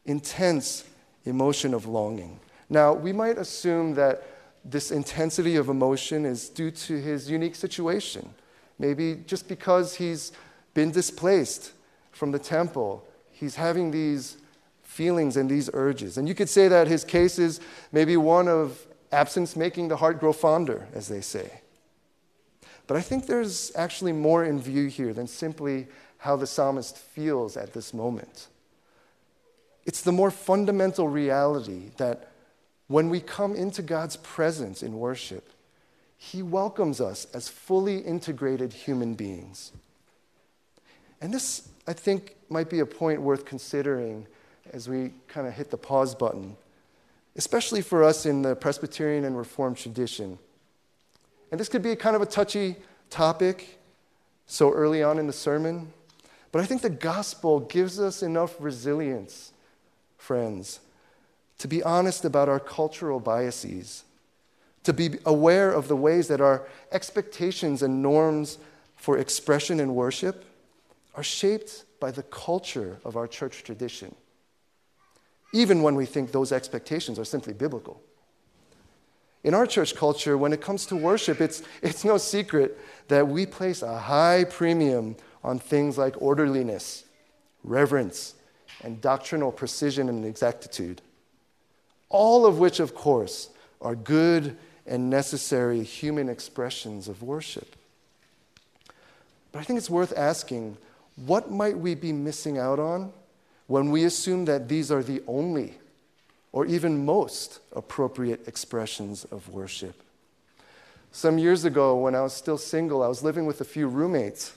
intense 0.04 0.84
emotion 1.24 1.74
of 1.74 1.86
longing. 1.86 2.40
Now, 2.68 2.92
we 2.92 3.12
might 3.12 3.38
assume 3.38 3.94
that 3.94 4.22
this 4.64 4.90
intensity 4.90 5.56
of 5.56 5.68
emotion 5.68 6.24
is 6.24 6.48
due 6.48 6.70
to 6.70 7.00
his 7.00 7.30
unique 7.30 7.54
situation. 7.54 8.34
Maybe 8.78 9.22
just 9.26 9.48
because 9.48 9.96
he's 9.96 10.32
been 10.74 10.90
displaced 10.90 11.72
from 12.12 12.30
the 12.32 12.38
temple, 12.38 13.06
he's 13.30 13.56
having 13.56 13.90
these 13.90 14.36
feelings 14.82 15.36
and 15.36 15.48
these 15.48 15.70
urges. 15.72 16.18
And 16.18 16.28
you 16.28 16.34
could 16.34 16.48
say 16.48 16.68
that 16.68 16.88
his 16.88 17.04
case 17.04 17.38
is 17.38 17.60
maybe 17.92 18.16
one 18.16 18.48
of 18.48 18.86
absence 19.12 19.56
making 19.56 19.88
the 19.88 19.96
heart 19.96 20.20
grow 20.20 20.32
fonder, 20.32 20.88
as 20.94 21.08
they 21.08 21.20
say. 21.20 21.60
But 22.86 22.96
I 22.96 23.00
think 23.00 23.26
there's 23.26 23.72
actually 23.76 24.12
more 24.12 24.44
in 24.44 24.60
view 24.60 24.88
here 24.88 25.12
than 25.12 25.26
simply 25.26 25.86
how 26.18 26.36
the 26.36 26.46
psalmist 26.46 26.98
feels 26.98 27.56
at 27.56 27.72
this 27.72 27.94
moment. 27.94 28.48
It's 29.84 30.02
the 30.02 30.12
more 30.12 30.30
fundamental 30.30 31.08
reality 31.08 31.90
that 31.96 32.32
when 32.88 33.08
we 33.08 33.20
come 33.20 33.54
into 33.54 33.82
God's 33.82 34.16
presence 34.16 34.82
in 34.82 34.98
worship, 34.98 35.50
He 36.16 36.42
welcomes 36.42 37.00
us 37.00 37.26
as 37.32 37.48
fully 37.48 37.98
integrated 37.98 38.72
human 38.72 39.14
beings. 39.14 39.72
And 41.20 41.32
this, 41.32 41.68
I 41.86 41.92
think, 41.92 42.36
might 42.48 42.70
be 42.70 42.80
a 42.80 42.86
point 42.86 43.20
worth 43.20 43.44
considering 43.44 44.26
as 44.72 44.88
we 44.88 45.12
kind 45.28 45.46
of 45.46 45.54
hit 45.54 45.70
the 45.70 45.76
pause 45.76 46.14
button, 46.14 46.56
especially 47.36 47.82
for 47.82 48.02
us 48.02 48.26
in 48.26 48.42
the 48.42 48.56
Presbyterian 48.56 49.24
and 49.24 49.36
Reformed 49.36 49.76
tradition. 49.76 50.38
And 51.50 51.60
this 51.60 51.68
could 51.68 51.82
be 51.82 51.94
kind 51.96 52.16
of 52.16 52.22
a 52.22 52.26
touchy 52.26 52.76
topic 53.08 53.80
so 54.46 54.72
early 54.72 55.02
on 55.02 55.18
in 55.18 55.26
the 55.26 55.32
sermon, 55.32 55.92
but 56.52 56.60
I 56.60 56.66
think 56.66 56.82
the 56.82 56.90
gospel 56.90 57.60
gives 57.60 58.00
us 58.00 58.22
enough 58.22 58.56
resilience, 58.58 59.52
friends, 60.20 60.80
to 61.58 61.66
be 61.66 61.82
honest 61.82 62.24
about 62.24 62.48
our 62.48 62.60
cultural 62.60 63.18
biases, 63.20 64.04
to 64.84 64.92
be 64.92 65.18
aware 65.24 65.72
of 65.72 65.88
the 65.88 65.96
ways 65.96 66.28
that 66.28 66.40
our 66.40 66.66
expectations 66.92 67.82
and 67.82 68.02
norms 68.02 68.58
for 68.96 69.18
expression 69.18 69.80
and 69.80 69.94
worship 69.94 70.44
are 71.14 71.22
shaped 71.22 71.84
by 71.98 72.10
the 72.10 72.22
culture 72.24 72.98
of 73.04 73.16
our 73.16 73.26
church 73.26 73.62
tradition, 73.62 74.14
even 75.52 75.82
when 75.82 75.94
we 75.94 76.06
think 76.06 76.32
those 76.32 76.52
expectations 76.52 77.18
are 77.18 77.24
simply 77.24 77.52
biblical. 77.52 78.00
In 79.42 79.54
our 79.54 79.66
church 79.66 79.96
culture, 79.96 80.36
when 80.36 80.52
it 80.52 80.60
comes 80.60 80.84
to 80.86 80.96
worship, 80.96 81.40
it's, 81.40 81.62
it's 81.82 82.04
no 82.04 82.18
secret 82.18 82.78
that 83.08 83.26
we 83.26 83.46
place 83.46 83.80
a 83.80 83.98
high 83.98 84.44
premium 84.44 85.16
on 85.42 85.58
things 85.58 85.96
like 85.96 86.20
orderliness, 86.20 87.04
reverence, 87.64 88.34
and 88.82 89.00
doctrinal 89.00 89.52
precision 89.52 90.08
and 90.08 90.24
exactitude. 90.24 91.00
All 92.08 92.46
of 92.46 92.58
which, 92.58 92.80
of 92.80 92.94
course, 92.94 93.50
are 93.80 93.94
good 93.94 94.56
and 94.86 95.10
necessary 95.10 95.82
human 95.82 96.28
expressions 96.28 97.08
of 97.08 97.22
worship. 97.22 97.76
But 99.52 99.60
I 99.60 99.62
think 99.62 99.78
it's 99.78 99.90
worth 99.90 100.16
asking 100.16 100.76
what 101.16 101.50
might 101.50 101.78
we 101.78 101.94
be 101.94 102.12
missing 102.12 102.58
out 102.58 102.78
on 102.78 103.12
when 103.66 103.90
we 103.90 104.04
assume 104.04 104.46
that 104.46 104.68
these 104.68 104.90
are 104.90 105.02
the 105.02 105.22
only 105.26 105.74
or 106.52 106.66
even 106.66 107.04
most 107.04 107.60
appropriate 107.74 108.48
expressions 108.48 109.24
of 109.26 109.48
worship. 109.48 109.94
Some 111.12 111.38
years 111.38 111.64
ago, 111.64 111.96
when 111.96 112.14
I 112.14 112.22
was 112.22 112.32
still 112.32 112.58
single, 112.58 113.02
I 113.02 113.08
was 113.08 113.22
living 113.22 113.46
with 113.46 113.60
a 113.60 113.64
few 113.64 113.88
roommates, 113.88 114.52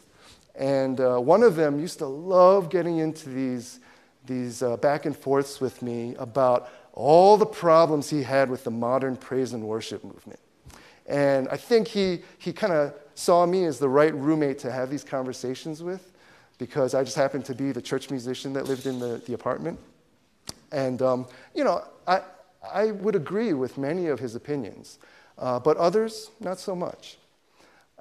and 0.55 0.99
uh, 0.99 1.17
one 1.17 1.43
of 1.43 1.55
them 1.55 1.79
used 1.79 1.99
to 1.99 2.05
love 2.05 2.69
getting 2.69 2.99
into 2.99 3.29
these, 3.29 3.79
these 4.25 4.63
uh, 4.63 4.77
back 4.77 5.05
and 5.05 5.15
forths 5.15 5.59
with 5.59 5.81
me 5.81 6.15
about 6.17 6.69
all 6.93 7.37
the 7.37 7.45
problems 7.45 8.09
he 8.09 8.23
had 8.23 8.49
with 8.49 8.63
the 8.63 8.71
modern 8.71 9.17
praise 9.17 9.53
and 9.53 9.63
worship 9.63 10.03
movement. 10.03 10.39
And 11.07 11.49
I 11.49 11.57
think 11.57 11.87
he, 11.87 12.21
he 12.37 12.53
kind 12.53 12.71
of 12.71 12.93
saw 13.15 13.45
me 13.45 13.65
as 13.65 13.79
the 13.79 13.89
right 13.89 14.13
roommate 14.13 14.59
to 14.59 14.71
have 14.71 14.89
these 14.89 15.03
conversations 15.03 15.83
with 15.83 16.13
because 16.57 16.93
I 16.93 17.03
just 17.03 17.17
happened 17.17 17.45
to 17.45 17.55
be 17.55 17.71
the 17.71 17.81
church 17.81 18.09
musician 18.09 18.53
that 18.53 18.65
lived 18.65 18.85
in 18.85 18.99
the, 18.99 19.21
the 19.25 19.33
apartment. 19.33 19.79
And, 20.71 21.01
um, 21.01 21.27
you 21.53 21.63
know, 21.63 21.83
I, 22.07 22.21
I 22.73 22.91
would 22.91 23.15
agree 23.15 23.53
with 23.53 23.77
many 23.77 24.07
of 24.07 24.19
his 24.19 24.35
opinions, 24.35 24.99
uh, 25.37 25.59
but 25.59 25.77
others, 25.77 26.31
not 26.39 26.59
so 26.59 26.75
much. 26.75 27.17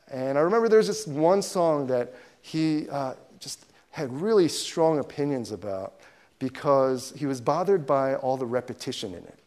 And 0.09 0.39
I 0.39 0.43
remember 0.43 0.69
there's 0.69 0.87
this 0.87 1.07
one 1.07 1.43
song 1.43 1.87
that 1.89 2.15
he 2.43 2.89
uh, 2.91 3.15
just 3.39 3.67
had 3.91 4.13
really 4.13 4.49
strong 4.49 4.99
opinions 4.99 5.51
about 5.51 5.95
because 6.43 7.13
he 7.17 7.25
was 7.25 7.41
bothered 7.41 7.87
by 7.87 8.17
all 8.17 8.37
the 8.37 8.45
repetition 8.45 9.15
in 9.15 9.23
it. 9.23 9.39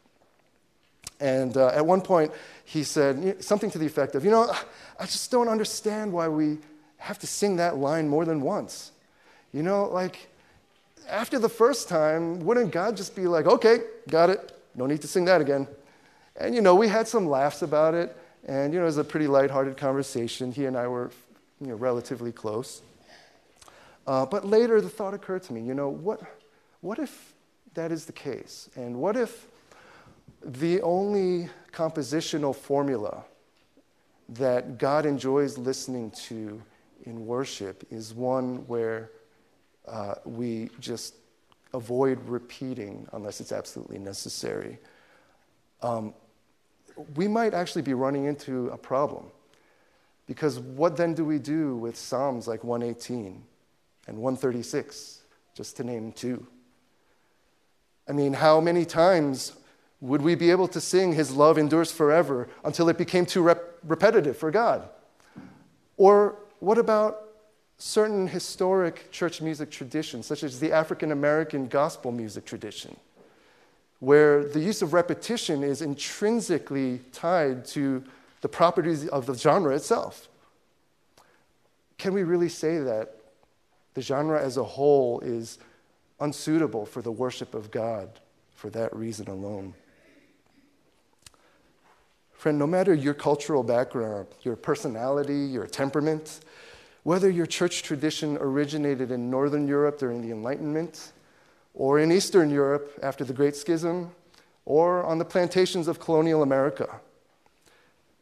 And 1.19 1.57
uh, 1.57 1.67
at 1.67 1.85
one 1.85 1.99
point, 1.99 2.31
he 2.63 2.83
said 2.83 3.43
something 3.43 3.69
to 3.71 3.77
the 3.77 3.85
effect 3.85 4.15
of, 4.15 4.23
You 4.23 4.31
know, 4.31 4.49
I 4.97 5.05
just 5.05 5.29
don't 5.29 5.49
understand 5.49 6.13
why 6.13 6.29
we 6.29 6.59
have 6.95 7.19
to 7.19 7.27
sing 7.27 7.57
that 7.57 7.75
line 7.75 8.07
more 8.07 8.23
than 8.23 8.39
once. 8.39 8.93
You 9.51 9.61
know, 9.61 9.89
like, 9.89 10.29
after 11.09 11.37
the 11.37 11.49
first 11.49 11.89
time, 11.89 12.39
wouldn't 12.39 12.71
God 12.71 12.95
just 12.95 13.13
be 13.13 13.27
like, 13.27 13.45
okay, 13.45 13.79
got 14.07 14.29
it, 14.29 14.57
no 14.73 14.85
need 14.85 15.01
to 15.01 15.07
sing 15.07 15.25
that 15.25 15.41
again? 15.41 15.67
And, 16.37 16.55
you 16.55 16.61
know, 16.61 16.75
we 16.75 16.87
had 16.87 17.09
some 17.09 17.27
laughs 17.27 17.61
about 17.61 17.93
it, 17.93 18.15
and, 18.47 18.73
you 18.73 18.79
know, 18.79 18.85
it 18.85 18.87
was 18.87 18.97
a 18.97 19.03
pretty 19.03 19.27
lighthearted 19.27 19.75
conversation. 19.75 20.53
He 20.53 20.63
and 20.63 20.77
I 20.77 20.87
were, 20.87 21.11
you 21.59 21.67
know, 21.67 21.75
relatively 21.75 22.31
close. 22.31 22.81
Uh, 24.07 24.25
but 24.25 24.45
later, 24.45 24.79
the 24.79 24.89
thought 24.89 25.13
occurred 25.13 25.43
to 25.43 25.53
me, 25.53 25.61
you 25.61 25.73
know, 25.73 25.89
what, 25.89 26.21
what 26.85 26.99
if 26.99 27.33
that 27.73 27.91
is 27.91 28.05
the 28.05 28.13
case? 28.13 28.69
And 28.75 28.97
what 28.97 29.17
if 29.17 29.47
the 30.43 30.83
only 30.83 31.49
compositional 31.71 32.55
formula 32.55 33.23
that 34.29 34.77
God 34.77 35.07
enjoys 35.07 35.57
listening 35.57 36.11
to 36.27 36.61
in 37.03 37.25
worship 37.25 37.83
is 37.89 38.13
one 38.13 38.67
where 38.67 39.09
uh, 39.87 40.15
we 40.25 40.69
just 40.79 41.15
avoid 41.73 42.19
repeating 42.29 43.07
unless 43.13 43.41
it's 43.41 43.51
absolutely 43.51 43.97
necessary. 43.97 44.77
Um, 45.81 46.13
we 47.15 47.27
might 47.27 47.55
actually 47.55 47.81
be 47.81 47.95
running 47.95 48.25
into 48.25 48.67
a 48.67 48.77
problem. 48.77 49.25
Because 50.27 50.59
what 50.59 50.97
then 50.97 51.15
do 51.15 51.25
we 51.25 51.39
do 51.39 51.77
with 51.77 51.97
Psalms 51.97 52.47
like 52.47 52.63
118 52.63 53.43
and 54.07 54.17
136 54.17 55.21
just 55.55 55.77
to 55.77 55.83
name 55.83 56.11
two. 56.11 56.45
I 58.07 58.11
mean, 58.11 58.33
how 58.33 58.59
many 58.59 58.85
times 58.85 59.53
would 60.01 60.21
we 60.21 60.35
be 60.35 60.51
able 60.51 60.67
to 60.69 60.81
sing 60.81 61.13
His 61.13 61.31
love 61.31 61.57
endures 61.57 61.91
forever 61.91 62.47
until 62.63 62.89
it 62.89 62.97
became 62.97 63.25
too 63.25 63.41
rep- 63.41 63.79
repetitive 63.83 64.37
for 64.37 64.51
God? 64.51 64.87
Or 65.97 66.35
what 66.59 66.77
about 66.77 67.21
certain 67.77 68.27
historic 68.27 69.11
church 69.11 69.41
music 69.41 69.71
traditions, 69.71 70.25
such 70.25 70.43
as 70.43 70.59
the 70.59 70.71
African 70.71 71.11
American 71.11 71.67
gospel 71.67 72.11
music 72.11 72.45
tradition, 72.45 72.95
where 73.99 74.43
the 74.43 74.59
use 74.59 74.81
of 74.81 74.93
repetition 74.93 75.63
is 75.63 75.81
intrinsically 75.81 76.99
tied 77.11 77.65
to 77.65 78.03
the 78.41 78.49
properties 78.49 79.07
of 79.07 79.25
the 79.25 79.35
genre 79.35 79.75
itself? 79.75 80.27
Can 81.97 82.13
we 82.13 82.23
really 82.23 82.49
say 82.49 82.77
that 82.79 83.15
the 83.93 84.01
genre 84.01 84.41
as 84.41 84.57
a 84.57 84.63
whole 84.63 85.21
is 85.21 85.57
unsuitable 86.19 86.85
for 86.85 87.01
the 87.01 87.11
worship 87.11 87.53
of 87.53 87.71
God 87.71 88.09
for 88.53 88.69
that 88.71 88.95
reason 88.95 89.27
alone? 89.27 89.73
Friend, 92.33 92.59
no 92.59 92.67
matter 92.67 92.93
your 92.93 93.13
cultural 93.13 93.63
background, 93.63 94.27
your 94.43 94.55
personality, 94.55 95.45
your 95.45 95.65
temperament, 95.65 96.41
whether 97.03 97.29
your 97.29 97.45
church 97.45 97.83
tradition 97.83 98.37
originated 98.37 99.11
in 99.11 99.29
Northern 99.29 99.67
Europe 99.67 99.97
during 99.97 100.21
the 100.21 100.31
Enlightenment, 100.31 101.11
or 101.73 101.99
in 101.99 102.11
Eastern 102.11 102.49
Europe 102.49 102.99
after 103.01 103.23
the 103.23 103.33
Great 103.33 103.55
Schism, 103.55 104.11
or 104.65 105.03
on 105.03 105.17
the 105.17 105.25
plantations 105.25 105.87
of 105.87 105.99
colonial 105.99 106.41
America, 106.41 106.99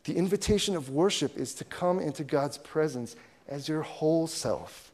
the 0.03 0.15
invitation 0.15 0.75
of 0.75 0.89
worship 0.89 1.37
is 1.37 1.53
to 1.55 1.63
come 1.63 1.99
into 1.99 2.23
God's 2.23 2.57
presence 2.57 3.15
as 3.47 3.67
your 3.69 3.81
whole 3.81 4.27
self, 4.27 4.91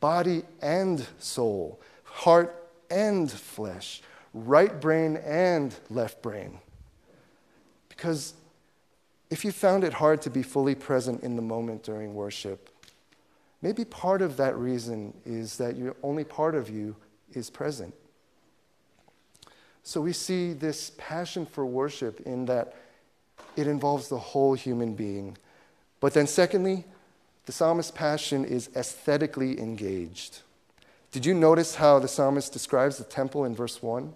body 0.00 0.42
and 0.62 1.06
soul, 1.18 1.80
heart 2.10 2.68
and 2.90 3.30
flesh, 3.30 4.02
right 4.34 4.80
brain 4.80 5.16
and 5.16 5.74
left 5.88 6.22
brain. 6.22 6.58
Because 7.88 8.34
if 9.30 9.44
you 9.44 9.52
found 9.52 9.84
it 9.84 9.92
hard 9.92 10.20
to 10.22 10.30
be 10.30 10.42
fully 10.42 10.74
present 10.74 11.22
in 11.22 11.36
the 11.36 11.42
moment 11.42 11.84
during 11.84 12.14
worship, 12.14 12.68
maybe 13.62 13.84
part 13.84 14.22
of 14.22 14.36
that 14.38 14.56
reason 14.56 15.14
is 15.24 15.56
that 15.58 15.76
you, 15.76 15.94
only 16.02 16.24
part 16.24 16.54
of 16.54 16.68
you 16.68 16.96
is 17.32 17.48
present. 17.48 17.94
So 19.82 20.00
we 20.00 20.12
see 20.12 20.52
this 20.52 20.92
passion 20.98 21.46
for 21.46 21.64
worship 21.64 22.20
in 22.26 22.46
that 22.46 22.74
it 23.56 23.66
involves 23.66 24.08
the 24.08 24.18
whole 24.18 24.54
human 24.54 24.94
being. 24.94 25.38
But 26.00 26.12
then, 26.12 26.26
secondly, 26.26 26.84
the 27.46 27.52
psalmist's 27.52 27.90
passion 27.90 28.44
is 28.44 28.68
aesthetically 28.76 29.58
engaged. 29.58 30.40
Did 31.12 31.26
you 31.26 31.34
notice 31.34 31.74
how 31.74 31.98
the 31.98 32.08
psalmist 32.08 32.52
describes 32.52 32.98
the 32.98 33.04
temple 33.04 33.44
in 33.44 33.54
verse 33.54 33.82
1? 33.82 34.14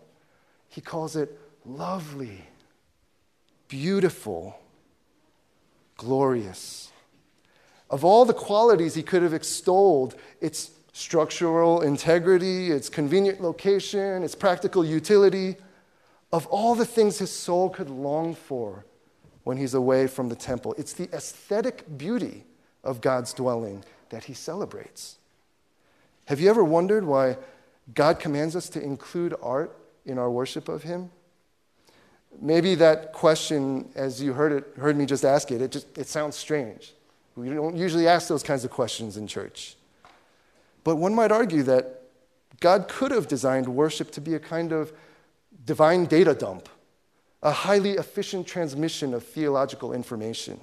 He 0.69 0.81
calls 0.81 1.17
it 1.17 1.39
lovely, 1.65 2.45
beautiful, 3.69 4.59
glorious. 5.97 6.93
Of 7.91 8.05
all 8.05 8.25
the 8.25 8.35
qualities 8.35 8.95
he 8.95 9.03
could 9.03 9.23
have 9.23 9.35
extolled, 9.35 10.15
its 10.41 10.71
structural 10.93 11.81
integrity, 11.83 12.71
its 12.71 12.89
convenient 12.89 13.41
location, 13.41 14.23
its 14.23 14.35
practical 14.35 14.85
utility, 14.85 15.57
of 16.33 16.47
all 16.47 16.75
the 16.75 16.87
things 16.87 17.19
his 17.19 17.31
soul 17.31 17.69
could 17.69 17.91
long 17.91 18.35
for 18.35 18.85
when 19.43 19.57
he's 19.57 19.75
away 19.75 20.07
from 20.07 20.29
the 20.29 20.37
temple, 20.37 20.75
it's 20.79 20.93
the 20.93 21.09
aesthetic 21.13 21.99
beauty 21.99 22.45
of 22.83 23.01
God's 23.01 23.33
dwelling 23.33 23.85
that 24.11 24.25
he 24.25 24.35
celebrates. 24.35 25.19
Have 26.27 26.41
you 26.41 26.49
ever 26.49 26.65
wondered 26.65 27.05
why 27.05 27.37
God 27.95 28.19
commands 28.19 28.57
us 28.57 28.69
to 28.71 28.83
include 28.83 29.35
art 29.43 29.77
in 30.07 30.19
our 30.19 30.31
worship 30.31 30.69
of 30.69 30.83
him? 30.83 31.11
Maybe 32.41 32.75
that 32.77 33.13
question, 33.13 33.91
as 33.95 34.23
you 34.23 34.33
heard, 34.33 34.53
it, 34.53 34.65
heard 34.79 34.97
me 34.97 35.07
just 35.07 35.25
ask 35.25 35.51
it, 35.51 35.61
it, 35.61 35.71
just, 35.71 35.97
it 35.97 36.09
sounds 36.09 36.37
strange. 36.37 36.93
We 37.37 37.51
don't 37.51 37.77
usually 37.77 38.09
ask 38.09 38.29
those 38.29 38.43
kinds 38.43 38.65
of 38.65 38.71
questions 38.71 39.17
in 39.17 39.27
church. 39.27 39.77
But 40.83 40.97
one 40.97 41.15
might 41.15 41.33
argue 41.33 41.63
that 41.65 42.03
God 42.61 42.89
could 42.89 43.11
have 43.11 43.29
designed 43.29 43.69
worship 43.69 44.11
to 44.13 44.21
be 44.21 44.35
a 44.35 44.39
kind 44.39 44.73
of 44.73 44.93
divine 45.65 46.07
data 46.07 46.35
dump, 46.35 46.69
a 47.43 47.51
highly 47.51 47.93
efficient 47.93 48.47
transmission 48.47 49.15
of 49.15 49.25
theological 49.25 49.93
information 49.93 50.61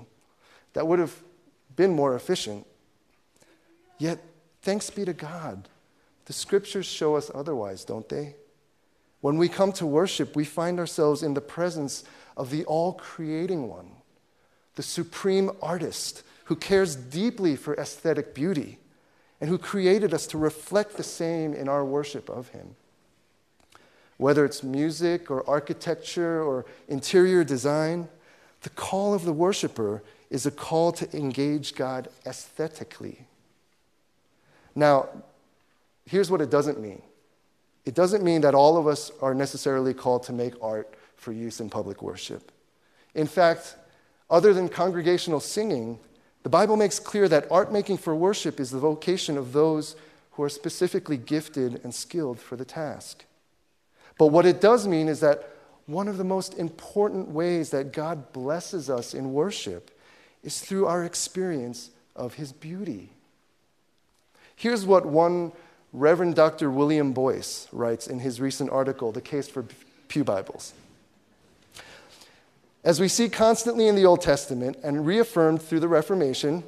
that 0.74 0.88
would 0.88 1.00
have 1.00 1.16
been 1.76 1.92
more 1.94 2.16
efficient. 2.16 2.66
Yet, 3.98 4.20
thanks 4.62 4.90
be 4.90 5.06
to 5.06 5.14
God, 5.14 5.68
the 6.26 6.34
scriptures 6.34 6.86
show 6.86 7.16
us 7.16 7.32
otherwise, 7.34 7.84
don't 7.84 8.08
they? 8.08 8.36
When 9.22 9.38
we 9.38 9.50
come 9.50 9.72
to 9.74 9.86
worship, 9.86 10.36
we 10.36 10.46
find 10.46 10.80
ourselves 10.80 11.24
in 11.24 11.34
the 11.34 11.42
presence 11.42 12.04
of 12.36 12.50
the 12.50 12.66
all 12.66 12.94
creating 12.94 13.68
one, 13.68 13.92
the 14.76 14.84
supreme 14.84 15.52
artist 15.62 16.24
who 16.46 16.56
cares 16.56 16.96
deeply 16.96 17.56
for 17.56 17.76
aesthetic 17.76 18.34
beauty 18.34 18.80
and 19.40 19.50
who 19.50 19.58
created 19.58 20.14
us 20.14 20.28
to 20.28 20.38
reflect 20.38 20.98
the 20.98 21.04
same 21.04 21.54
in 21.54 21.68
our 21.70 21.86
worship 21.86 22.30
of 22.30 22.50
him. 22.50 22.76
Whether 24.18 24.46
it's 24.46 24.64
music 24.64 25.32
or 25.32 25.48
architecture 25.50 26.44
or 26.44 26.66
interior 26.88 27.44
design, 27.44 28.08
the 28.62 28.70
call 28.70 29.14
of 29.14 29.26
the 29.26 29.34
worshiper 29.34 30.04
is 30.30 30.46
a 30.46 30.52
call 30.52 30.92
to 30.94 31.18
engage 31.18 31.74
God 31.76 32.08
aesthetically. 32.26 33.26
Now, 34.76 35.10
here's 36.06 36.32
what 36.32 36.42
it 36.42 36.50
doesn't 36.50 36.80
mean 36.80 37.02
it 37.84 37.96
doesn't 37.96 38.24
mean 38.24 38.42
that 38.42 38.54
all 38.54 38.78
of 38.78 38.88
us 38.88 39.12
are 39.22 39.34
necessarily 39.34 39.94
called 39.94 40.24
to 40.24 40.34
make 40.34 40.54
art 40.62 40.94
for 41.16 41.32
use 41.32 41.60
in 41.60 41.70
public 41.70 42.02
worship. 42.02 42.52
In 43.16 43.28
fact, 43.28 43.76
other 44.30 44.54
than 44.54 44.70
congregational 44.70 45.40
singing, 45.40 46.00
the 46.44 46.50
Bible 46.50 46.78
makes 46.78 47.00
clear 47.00 47.28
that 47.28 47.48
art 47.52 47.72
making 47.72 47.98
for 47.98 48.16
worship 48.16 48.60
is 48.60 48.72
the 48.72 48.80
vocation 48.80 49.38
of 49.38 49.54
those 49.54 49.96
who 50.32 50.44
are 50.44 50.50
specifically 50.50 51.18
gifted 51.18 51.82
and 51.84 51.94
skilled 51.94 52.40
for 52.40 52.56
the 52.56 52.66
task. 52.66 53.26
But 54.18 54.28
what 54.28 54.46
it 54.46 54.62
does 54.62 54.88
mean 54.88 55.10
is 55.10 55.20
that 55.20 55.50
one 55.86 56.08
of 56.08 56.18
the 56.18 56.24
most 56.24 56.54
important 56.58 57.30
ways 57.30 57.72
that 57.72 57.92
God 57.92 58.32
blesses 58.32 58.90
us 58.90 59.14
in 59.14 59.34
worship 59.34 59.92
is 60.44 60.60
through 60.60 60.86
our 60.86 61.04
experience 61.04 61.90
of 62.16 62.36
His 62.36 62.52
beauty. 62.52 63.10
Here's 64.62 64.86
what 64.86 65.08
one 65.08 65.54
Reverend 65.92 66.36
Dr. 66.36 66.70
William 66.70 67.14
Boyce 67.14 67.68
writes 67.72 68.06
in 68.06 68.20
his 68.20 68.40
recent 68.40 68.70
article, 68.70 69.12
The 69.12 69.20
Case 69.20 69.50
for 69.50 69.66
Pew 70.08 70.24
Bibles. 70.24 70.74
As 72.84 73.00
we 73.00 73.08
see 73.08 73.28
constantly 73.28 73.88
in 73.88 73.96
the 73.96 74.06
Old 74.06 74.22
Testament 74.22 74.78
and 74.84 75.04
reaffirmed 75.04 75.64
through 75.64 75.80
the 75.80 75.88
Reformation, 75.88 76.64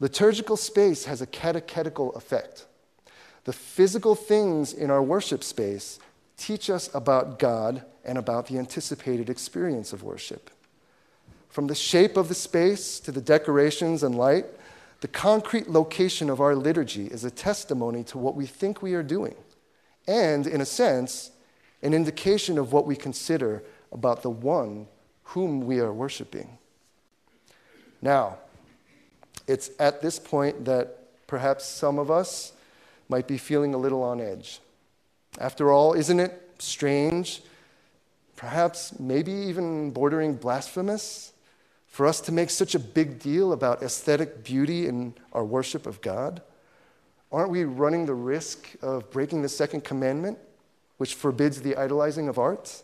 liturgical 0.00 0.56
space 0.56 1.04
has 1.04 1.20
a 1.20 1.26
catechetical 1.26 2.10
effect. 2.14 2.64
The 3.44 3.52
physical 3.52 4.14
things 4.14 4.72
in 4.72 4.90
our 4.90 5.02
worship 5.02 5.44
space 5.44 5.98
teach 6.38 6.70
us 6.70 6.88
about 6.94 7.38
God 7.38 7.84
and 8.02 8.16
about 8.16 8.46
the 8.46 8.58
anticipated 8.58 9.28
experience 9.28 9.92
of 9.92 10.02
worship. 10.02 10.48
From 11.50 11.66
the 11.66 11.74
shape 11.74 12.16
of 12.16 12.28
the 12.28 12.34
space 12.34 12.98
to 13.00 13.12
the 13.12 13.20
decorations 13.20 14.02
and 14.02 14.14
light, 14.14 14.46
the 15.00 15.08
concrete 15.08 15.68
location 15.68 16.30
of 16.30 16.40
our 16.40 16.54
liturgy 16.54 17.06
is 17.06 17.24
a 17.24 17.30
testimony 17.30 18.02
to 18.04 18.18
what 18.18 18.34
we 18.34 18.46
think 18.46 18.82
we 18.82 18.94
are 18.94 19.02
doing, 19.02 19.34
and, 20.06 20.46
in 20.46 20.60
a 20.60 20.66
sense, 20.66 21.30
an 21.82 21.92
indication 21.92 22.58
of 22.58 22.72
what 22.72 22.86
we 22.86 22.96
consider 22.96 23.62
about 23.92 24.22
the 24.22 24.30
one 24.30 24.86
whom 25.24 25.66
we 25.66 25.80
are 25.80 25.92
worshiping. 25.92 26.58
Now, 28.00 28.38
it's 29.46 29.70
at 29.78 30.00
this 30.00 30.18
point 30.18 30.64
that 30.64 31.26
perhaps 31.26 31.64
some 31.64 31.98
of 31.98 32.10
us 32.10 32.52
might 33.08 33.26
be 33.26 33.38
feeling 33.38 33.74
a 33.74 33.78
little 33.78 34.02
on 34.02 34.20
edge. 34.20 34.60
After 35.38 35.70
all, 35.70 35.92
isn't 35.92 36.18
it 36.18 36.42
strange, 36.58 37.42
perhaps 38.36 38.98
maybe 38.98 39.32
even 39.32 39.90
bordering 39.90 40.34
blasphemous, 40.34 41.32
for 41.96 42.04
us 42.04 42.20
to 42.20 42.30
make 42.30 42.50
such 42.50 42.74
a 42.74 42.78
big 42.78 43.18
deal 43.18 43.54
about 43.54 43.82
aesthetic 43.82 44.44
beauty 44.44 44.86
in 44.86 45.14
our 45.32 45.42
worship 45.42 45.86
of 45.86 46.02
God? 46.02 46.42
Aren't 47.32 47.48
we 47.48 47.64
running 47.64 48.04
the 48.04 48.12
risk 48.12 48.68
of 48.82 49.10
breaking 49.10 49.40
the 49.40 49.48
second 49.48 49.82
commandment, 49.82 50.36
which 50.98 51.14
forbids 51.14 51.62
the 51.62 51.74
idolizing 51.74 52.28
of 52.28 52.38
art? 52.38 52.82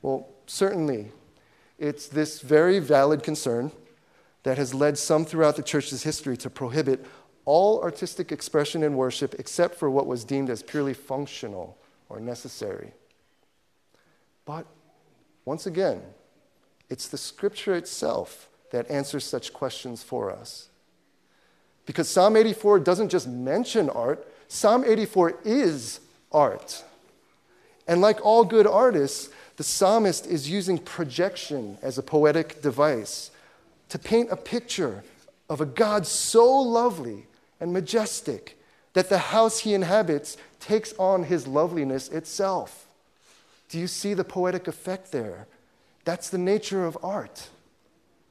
Well, 0.00 0.30
certainly, 0.46 1.12
it's 1.78 2.08
this 2.08 2.40
very 2.40 2.78
valid 2.78 3.22
concern 3.22 3.70
that 4.44 4.56
has 4.56 4.72
led 4.72 4.96
some 4.96 5.26
throughout 5.26 5.56
the 5.56 5.62
church's 5.62 6.02
history 6.02 6.38
to 6.38 6.48
prohibit 6.48 7.04
all 7.44 7.82
artistic 7.82 8.32
expression 8.32 8.82
in 8.82 8.96
worship 8.96 9.34
except 9.38 9.74
for 9.74 9.90
what 9.90 10.06
was 10.06 10.24
deemed 10.24 10.48
as 10.48 10.62
purely 10.62 10.94
functional 10.94 11.76
or 12.08 12.18
necessary. 12.18 12.94
But 14.46 14.64
once 15.44 15.66
again, 15.66 16.00
it's 16.90 17.08
the 17.08 17.16
scripture 17.16 17.74
itself 17.74 18.48
that 18.72 18.90
answers 18.90 19.24
such 19.24 19.52
questions 19.52 20.02
for 20.02 20.30
us. 20.30 20.68
Because 21.86 22.08
Psalm 22.08 22.36
84 22.36 22.80
doesn't 22.80 23.08
just 23.08 23.26
mention 23.26 23.88
art 23.88 24.26
Psalm 24.52 24.82
84 24.84 25.38
is 25.44 26.00
art. 26.32 26.82
And 27.86 28.00
like 28.00 28.26
all 28.26 28.44
good 28.44 28.66
artists, 28.66 29.30
the 29.56 29.62
psalmist 29.62 30.26
is 30.26 30.50
using 30.50 30.76
projection 30.76 31.78
as 31.82 31.98
a 31.98 32.02
poetic 32.02 32.60
device 32.60 33.30
to 33.90 33.98
paint 33.98 34.28
a 34.32 34.36
picture 34.36 35.04
of 35.48 35.60
a 35.60 35.66
God 35.66 36.04
so 36.04 36.50
lovely 36.60 37.26
and 37.60 37.72
majestic 37.72 38.58
that 38.94 39.08
the 39.08 39.18
house 39.18 39.60
he 39.60 39.72
inhabits 39.72 40.36
takes 40.58 40.92
on 40.98 41.22
his 41.22 41.46
loveliness 41.46 42.08
itself. 42.08 42.88
Do 43.68 43.78
you 43.78 43.86
see 43.86 44.14
the 44.14 44.24
poetic 44.24 44.66
effect 44.66 45.12
there? 45.12 45.46
That's 46.10 46.28
the 46.28 46.38
nature 46.38 46.84
of 46.84 46.98
art. 47.04 47.50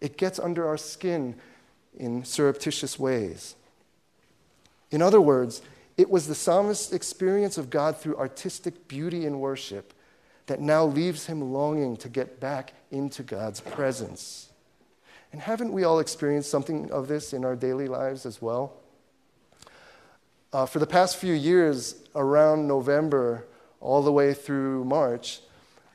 It 0.02 0.18
gets 0.18 0.38
under 0.38 0.68
our 0.68 0.76
skin 0.76 1.36
in 1.98 2.26
surreptitious 2.26 3.00
ways. 3.00 3.56
In 4.92 5.02
other 5.02 5.22
words, 5.22 5.62
it 5.96 6.10
was 6.10 6.28
the 6.28 6.36
psalmist's 6.36 6.92
experience 6.92 7.58
of 7.58 7.70
God 7.70 7.96
through 7.96 8.18
artistic 8.18 8.90
beauty 8.90 9.26
and 9.26 9.40
worship 9.40 9.94
that 10.48 10.60
now 10.60 10.84
leaves 10.84 11.28
him 11.28 11.54
longing 11.54 11.96
to 11.96 12.10
get 12.10 12.42
back 12.42 12.74
into 12.92 13.24
God's 13.24 13.62
presence. 13.62 14.50
And 15.32 15.40
haven't 15.40 15.72
we 15.72 15.86
all 15.86 16.00
experienced 16.00 16.52
something 16.52 16.92
of 16.92 17.08
this 17.08 17.32
in 17.32 17.46
our 17.46 17.56
daily 17.56 17.88
lives 17.88 18.26
as 18.26 18.42
well? 18.42 18.74
Uh, 20.52 20.66
for 20.66 20.80
the 20.80 20.86
past 20.86 21.16
few 21.16 21.34
years, 21.34 21.96
around 22.14 22.68
November 22.68 23.48
all 23.80 24.02
the 24.02 24.12
way 24.12 24.34
through 24.34 24.84
March, 24.84 25.40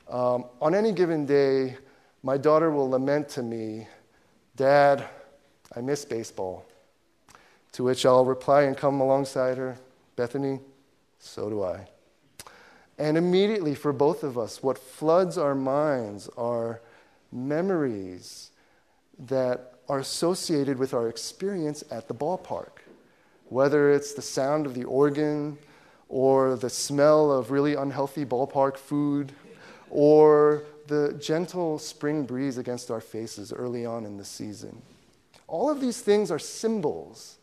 um, 0.07 0.45
on 0.61 0.75
any 0.75 0.91
given 0.91 1.25
day, 1.25 1.77
my 2.23 2.37
daughter 2.37 2.71
will 2.71 2.89
lament 2.89 3.29
to 3.29 3.43
me, 3.43 3.87
Dad, 4.55 5.05
I 5.75 5.81
miss 5.81 6.05
baseball. 6.05 6.65
To 7.73 7.83
which 7.83 8.05
I'll 8.05 8.25
reply 8.25 8.63
and 8.63 8.77
come 8.77 9.01
alongside 9.01 9.57
her, 9.57 9.77
Bethany, 10.15 10.59
so 11.19 11.49
do 11.49 11.63
I. 11.63 11.87
And 12.97 13.17
immediately, 13.17 13.75
for 13.75 13.91
both 13.91 14.23
of 14.23 14.37
us, 14.37 14.63
what 14.63 14.77
floods 14.77 15.37
our 15.37 15.55
minds 15.55 16.29
are 16.37 16.81
memories 17.31 18.51
that 19.19 19.73
are 19.89 19.99
associated 19.99 20.77
with 20.77 20.93
our 20.93 21.09
experience 21.09 21.83
at 21.91 22.07
the 22.07 22.13
ballpark. 22.13 22.79
Whether 23.49 23.91
it's 23.91 24.13
the 24.13 24.21
sound 24.21 24.65
of 24.65 24.73
the 24.73 24.85
organ, 24.85 25.57
or 26.09 26.55
the 26.55 26.69
smell 26.69 27.31
of 27.31 27.51
really 27.51 27.75
unhealthy 27.75 28.25
ballpark 28.25 28.77
food, 28.77 29.31
or 29.89 30.63
the 30.87 31.13
gentle 31.19 31.79
spring 31.79 32.25
breeze 32.25 32.57
against 32.57 32.91
our 32.91 33.01
faces 33.01 33.51
early 33.51 33.85
on 33.85 34.05
in 34.05 34.17
the 34.17 34.25
season. 34.25 34.81
All 35.47 35.69
of 35.69 35.81
these 35.81 36.01
things 36.01 36.31
are 36.31 36.39
symbols. 36.39 37.37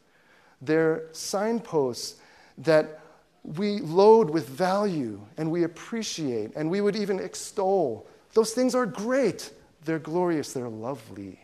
They're 0.61 1.05
signposts 1.13 2.21
that 2.59 3.01
we 3.45 3.81
load 3.81 4.31
with 4.31 4.49
value 4.49 5.21
and 5.37 5.51
we 5.51 5.65
appreciate 5.65 6.53
and 6.55 6.71
we 6.71 6.81
would 6.81 6.97
even 6.97 7.19
extol. 7.19 8.07
Those 8.35 8.53
things 8.53 8.75
are 8.75 8.87
great. 8.87 9.53
They're 9.85 9.99
glorious. 9.99 10.53
They're 10.53 10.69
lovely. 10.69 11.41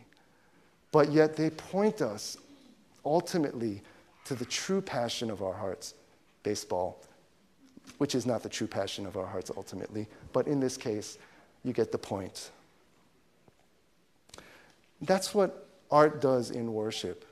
But 0.91 1.11
yet 1.11 1.35
they 1.35 1.49
point 1.49 2.01
us 2.01 2.37
ultimately 3.05 3.81
to 4.25 4.35
the 4.35 4.45
true 4.45 4.81
passion 4.81 5.29
of 5.29 5.41
our 5.41 5.53
hearts 5.53 5.93
baseball, 6.43 7.01
which 7.97 8.15
is 8.15 8.25
not 8.25 8.43
the 8.43 8.49
true 8.49 8.67
passion 8.67 9.05
of 9.05 9.17
our 9.17 9.25
hearts 9.25 9.51
ultimately. 9.55 10.07
But 10.33 10.47
in 10.47 10.59
this 10.59 10.77
case, 10.77 11.17
you 11.63 11.73
get 11.73 11.91
the 11.91 11.97
point. 11.97 12.51
That's 15.01 15.33
what 15.33 15.67
art 15.91 16.21
does 16.21 16.51
in 16.51 16.73
worship. 16.73 17.25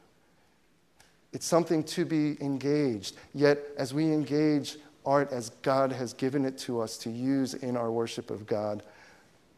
It's 1.34 1.46
something 1.46 1.84
to 1.84 2.06
be 2.06 2.42
engaged. 2.42 3.16
Yet, 3.34 3.60
as 3.78 3.94
we 3.94 4.06
engage 4.06 4.78
art 5.06 5.32
as 5.32 5.50
God 5.62 5.92
has 5.92 6.14
given 6.14 6.46
it 6.46 6.58
to 6.60 6.82
us 6.82 6.98
to 7.00 7.10
use 7.10 7.54
in 7.54 7.78
our 7.78 7.92
worship 7.92 8.30
of 8.30 8.46
God, 8.46 8.84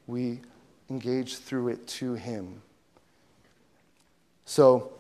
we 0.08 0.42
engage 0.90 1.38
through 1.38 1.70
it 1.70 1.88
to 1.88 2.14
Him. 2.14 2.62
So, 4.46 4.92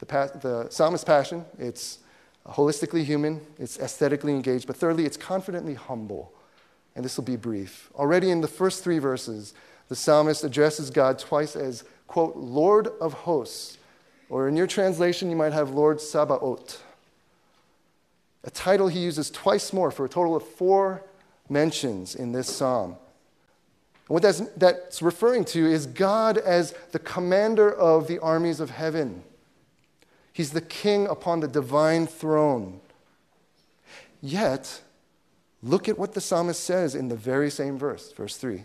the, 0.00 0.06
the 0.42 0.68
psalmist's 0.70 1.04
passion, 1.04 1.44
it's 1.58 1.98
holistically 2.46 3.04
human, 3.04 3.40
it's 3.58 3.78
aesthetically 3.78 4.32
engaged, 4.32 4.66
but 4.66 4.76
thirdly, 4.76 5.04
it's 5.04 5.16
confidently 5.16 5.74
humble. 5.74 6.32
And 6.94 7.04
this 7.04 7.16
will 7.16 7.24
be 7.24 7.36
brief. 7.36 7.90
Already 7.94 8.30
in 8.30 8.40
the 8.40 8.48
first 8.48 8.84
three 8.84 8.98
verses, 8.98 9.54
the 9.88 9.96
psalmist 9.96 10.44
addresses 10.44 10.90
God 10.90 11.18
twice 11.18 11.56
as, 11.56 11.84
quote, 12.06 12.36
Lord 12.36 12.88
of 13.00 13.12
hosts, 13.12 13.78
or 14.28 14.48
in 14.48 14.56
your 14.56 14.66
translation, 14.66 15.30
you 15.30 15.36
might 15.36 15.52
have 15.52 15.70
Lord 15.70 16.00
Sabaoth, 16.00 16.82
a 18.44 18.50
title 18.50 18.88
he 18.88 18.98
uses 18.98 19.30
twice 19.30 19.72
more 19.72 19.90
for 19.90 20.04
a 20.04 20.08
total 20.08 20.34
of 20.34 20.42
four 20.42 21.04
mentions 21.48 22.14
in 22.14 22.32
this 22.32 22.48
psalm. 22.48 22.96
And 24.08 24.14
what 24.14 24.22
that's, 24.22 24.40
that's 24.56 25.00
referring 25.00 25.44
to 25.46 25.64
is 25.64 25.86
God 25.86 26.38
as 26.38 26.74
the 26.90 26.98
commander 26.98 27.72
of 27.72 28.08
the 28.08 28.18
armies 28.18 28.58
of 28.58 28.70
heaven. 28.70 29.22
He's 30.32 30.52
the 30.52 30.60
king 30.60 31.06
upon 31.06 31.40
the 31.40 31.48
divine 31.48 32.06
throne. 32.06 32.80
Yet, 34.20 34.82
look 35.62 35.88
at 35.88 35.98
what 35.98 36.14
the 36.14 36.20
psalmist 36.20 36.62
says 36.62 36.94
in 36.94 37.08
the 37.08 37.16
very 37.16 37.50
same 37.50 37.78
verse, 37.78 38.12
verse 38.12 38.36
3. 38.36 38.64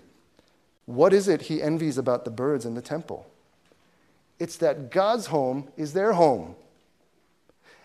What 0.86 1.14
is 1.14 1.28
it 1.28 1.44
he 1.44 1.62
envies 1.62 1.98
about 1.98 2.24
the 2.24 2.32
birds 2.32 2.66
in 2.66 2.76
the 2.76 2.82
temple? 2.82 3.28
It's 4.40 4.58
that 4.58 4.92
God's 4.92 5.28
home 5.28 5.68
is 5.76 5.94
their 5.94 6.14
home. 6.14 6.56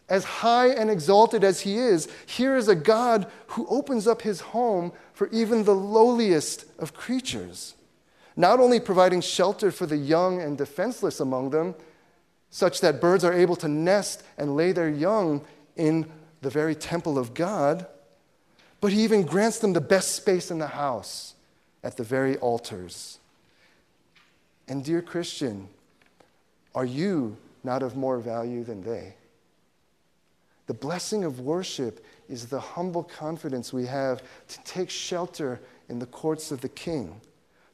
As 0.08 0.24
high 0.24 0.68
and 0.68 0.90
exalted 0.90 1.42
as 1.42 1.62
he 1.62 1.78
is, 1.78 2.08
here 2.26 2.56
is 2.56 2.68
a 2.68 2.74
God 2.74 3.30
who 3.48 3.66
opens 3.68 4.06
up 4.06 4.22
his 4.22 4.40
home 4.40 4.92
for 5.14 5.28
even 5.28 5.64
the 5.64 5.74
lowliest 5.74 6.66
of 6.78 6.92
creatures, 6.92 7.74
not 8.36 8.60
only 8.60 8.78
providing 8.78 9.20
shelter 9.20 9.70
for 9.70 9.86
the 9.86 9.96
young 9.96 10.40
and 10.40 10.58
defenseless 10.58 11.18
among 11.18 11.50
them, 11.50 11.74
such 12.52 12.82
that 12.82 13.00
birds 13.00 13.24
are 13.24 13.32
able 13.32 13.56
to 13.56 13.66
nest 13.66 14.22
and 14.36 14.54
lay 14.54 14.70
their 14.72 14.90
young 14.90 15.42
in 15.74 16.08
the 16.42 16.50
very 16.50 16.74
temple 16.74 17.18
of 17.18 17.32
God, 17.32 17.86
but 18.80 18.92
he 18.92 19.02
even 19.02 19.22
grants 19.22 19.58
them 19.58 19.72
the 19.72 19.80
best 19.80 20.14
space 20.14 20.50
in 20.50 20.58
the 20.58 20.66
house 20.66 21.34
at 21.82 21.96
the 21.96 22.04
very 22.04 22.36
altars. 22.36 23.18
And, 24.68 24.84
dear 24.84 25.00
Christian, 25.00 25.68
are 26.74 26.84
you 26.84 27.38
not 27.64 27.82
of 27.82 27.96
more 27.96 28.18
value 28.18 28.64
than 28.64 28.82
they? 28.82 29.14
The 30.66 30.74
blessing 30.74 31.24
of 31.24 31.40
worship 31.40 32.04
is 32.28 32.46
the 32.46 32.60
humble 32.60 33.02
confidence 33.02 33.72
we 33.72 33.86
have 33.86 34.22
to 34.48 34.62
take 34.64 34.90
shelter 34.90 35.58
in 35.88 35.98
the 35.98 36.06
courts 36.06 36.52
of 36.52 36.60
the 36.60 36.68
King, 36.68 37.18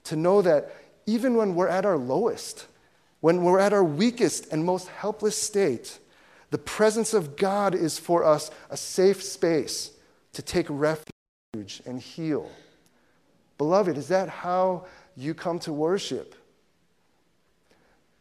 to 0.05 0.15
know 0.15 0.41
that 0.43 0.73
even 1.07 1.35
when 1.35 1.57
we're 1.57 1.69
at 1.69 1.85
our 1.85 1.99
lowest, 1.99 2.67
when 3.21 3.43
we're 3.43 3.59
at 3.59 3.73
our 3.73 3.85
weakest 3.85 4.53
and 4.53 4.65
most 4.65 4.89
helpless 4.89 5.37
state, 5.37 5.99
the 6.51 6.59
presence 6.59 7.15
of 7.15 7.37
God 7.37 7.75
is 7.75 7.99
for 7.99 8.25
us 8.25 8.51
a 8.71 8.77
safe 8.77 9.23
space 9.23 9.91
to 10.33 10.43
take 10.43 10.67
refuge 10.69 11.83
and 11.85 12.01
heal. 12.01 12.51
Beloved, 13.59 13.99
is 13.99 14.09
that 14.09 14.29
how 14.29 14.87
you 15.17 15.35
come 15.35 15.59
to 15.61 15.73
worship? 15.73 16.35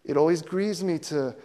It 0.03 0.17
always 0.17 0.41
grieves 0.41 0.83
me 0.83 0.97
to 0.99 1.35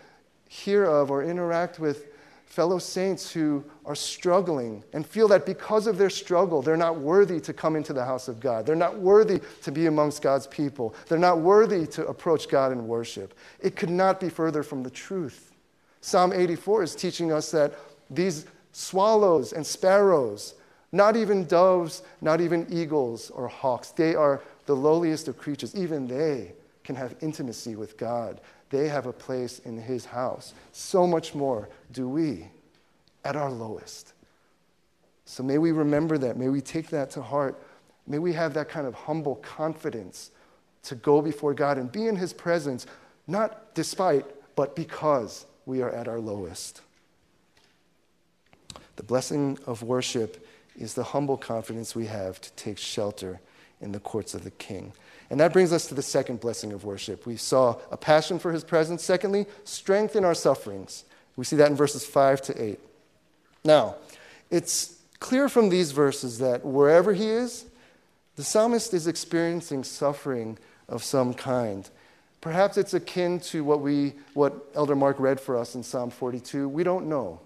hear 0.48 0.84
of 0.84 1.10
or 1.10 1.22
interact 1.22 1.78
with 1.78 2.06
fellow 2.52 2.78
saints 2.78 3.32
who 3.32 3.64
are 3.86 3.94
struggling 3.94 4.84
and 4.92 5.06
feel 5.06 5.26
that 5.26 5.46
because 5.46 5.86
of 5.86 5.96
their 5.96 6.10
struggle, 6.10 6.60
they're 6.60 6.76
not 6.76 6.98
worthy 6.98 7.40
to 7.40 7.50
come 7.50 7.76
into 7.76 7.94
the 7.94 8.04
house 8.04 8.28
of 8.28 8.40
God. 8.40 8.66
They're 8.66 8.76
not 8.76 8.98
worthy 8.98 9.40
to 9.62 9.72
be 9.72 9.86
amongst 9.86 10.20
God's 10.20 10.46
people. 10.48 10.94
They're 11.08 11.16
not 11.16 11.38
worthy 11.38 11.86
to 11.86 12.06
approach 12.06 12.50
God 12.50 12.70
in 12.70 12.86
worship. 12.86 13.32
It 13.60 13.74
could 13.74 13.88
not 13.88 14.20
be 14.20 14.28
further 14.28 14.62
from 14.62 14.82
the 14.82 14.90
truth. 14.90 15.50
Psalm 16.02 16.30
84 16.30 16.82
is 16.82 16.94
teaching 16.94 17.32
us 17.32 17.50
that 17.52 17.72
these 18.10 18.44
swallows 18.72 19.54
and 19.54 19.66
sparrows, 19.66 20.54
not 20.92 21.16
even 21.16 21.46
doves, 21.46 22.02
not 22.20 22.42
even 22.42 22.66
eagles 22.68 23.30
or 23.30 23.48
hawks, 23.48 23.92
they 23.92 24.14
are 24.14 24.42
the 24.66 24.76
lowliest 24.76 25.26
of 25.26 25.38
creatures. 25.38 25.74
Even 25.74 26.06
they 26.06 26.52
can 26.84 26.96
have 26.96 27.16
intimacy 27.22 27.76
with 27.76 27.96
God 27.96 28.42
they 28.72 28.88
have 28.88 29.06
a 29.06 29.12
place 29.12 29.60
in 29.60 29.76
his 29.76 30.06
house. 30.06 30.54
So 30.72 31.06
much 31.06 31.34
more 31.34 31.68
do 31.92 32.08
we 32.08 32.48
at 33.22 33.36
our 33.36 33.50
lowest. 33.50 34.14
So 35.26 35.42
may 35.42 35.58
we 35.58 35.72
remember 35.72 36.16
that. 36.18 36.38
May 36.38 36.48
we 36.48 36.62
take 36.62 36.88
that 36.88 37.10
to 37.10 37.22
heart. 37.22 37.62
May 38.06 38.18
we 38.18 38.32
have 38.32 38.54
that 38.54 38.70
kind 38.70 38.86
of 38.86 38.94
humble 38.94 39.36
confidence 39.36 40.30
to 40.84 40.94
go 40.94 41.20
before 41.20 41.52
God 41.52 41.76
and 41.76 41.92
be 41.92 42.06
in 42.08 42.16
his 42.16 42.32
presence, 42.32 42.86
not 43.28 43.74
despite, 43.74 44.24
but 44.56 44.74
because 44.74 45.46
we 45.66 45.82
are 45.82 45.90
at 45.90 46.08
our 46.08 46.18
lowest. 46.18 46.80
The 48.96 49.02
blessing 49.02 49.58
of 49.66 49.82
worship 49.82 50.46
is 50.78 50.94
the 50.94 51.04
humble 51.04 51.36
confidence 51.36 51.94
we 51.94 52.06
have 52.06 52.40
to 52.40 52.50
take 52.52 52.78
shelter 52.78 53.38
in 53.82 53.92
the 53.92 54.00
courts 54.00 54.34
of 54.34 54.44
the 54.44 54.50
King. 54.52 54.92
And 55.30 55.40
that 55.40 55.52
brings 55.52 55.72
us 55.72 55.86
to 55.86 55.94
the 55.94 56.02
second 56.02 56.40
blessing 56.40 56.72
of 56.72 56.84
worship. 56.84 57.26
We 57.26 57.36
saw 57.36 57.76
a 57.90 57.96
passion 57.96 58.38
for 58.38 58.52
his 58.52 58.64
presence. 58.64 59.02
Secondly, 59.02 59.46
strength 59.64 60.14
in 60.14 60.24
our 60.24 60.34
sufferings. 60.34 61.04
We 61.36 61.44
see 61.44 61.56
that 61.56 61.70
in 61.70 61.76
verses 61.76 62.04
5 62.04 62.42
to 62.42 62.62
8. 62.62 62.80
Now, 63.64 63.96
It's 64.50 64.98
clear 65.18 65.48
from 65.48 65.70
these 65.70 65.92
verses 65.92 66.38
that 66.40 66.62
wherever 66.62 67.14
he 67.14 67.26
is, 67.26 67.64
the 68.36 68.44
psalmist 68.44 68.92
is 68.92 69.06
experiencing 69.06 69.84
suffering 69.84 70.58
of 70.88 71.02
some 71.02 71.32
kind. 71.32 71.88
Perhaps 72.42 72.76
it's 72.76 72.92
akin 72.92 73.40
to 73.40 73.64
what, 73.64 73.80
we, 73.80 74.12
what 74.34 74.52
Elder 74.74 74.96
Mark 74.96 75.18
read 75.18 75.40
for 75.40 75.56
us 75.56 75.74
in 75.74 75.82
Psalm 75.82 76.10
42. 76.10 76.68
We 76.68 76.84
don't 76.84 77.06
know. 77.08 77.40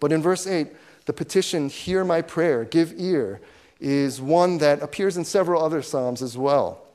But 0.00 0.12
in 0.12 0.20
verse 0.20 0.46
8, 0.46 0.68
the 1.06 1.12
petition, 1.12 1.70
Hear 1.70 2.04
my 2.04 2.20
prayer, 2.20 2.64
give 2.64 2.92
ear, 2.98 3.40
is 3.80 4.20
one 4.20 4.58
that 4.58 4.82
appears 4.82 5.16
in 5.16 5.24
several 5.24 5.62
other 5.62 5.82
Psalms 5.82 6.22
as 6.22 6.36
well. 6.36 6.86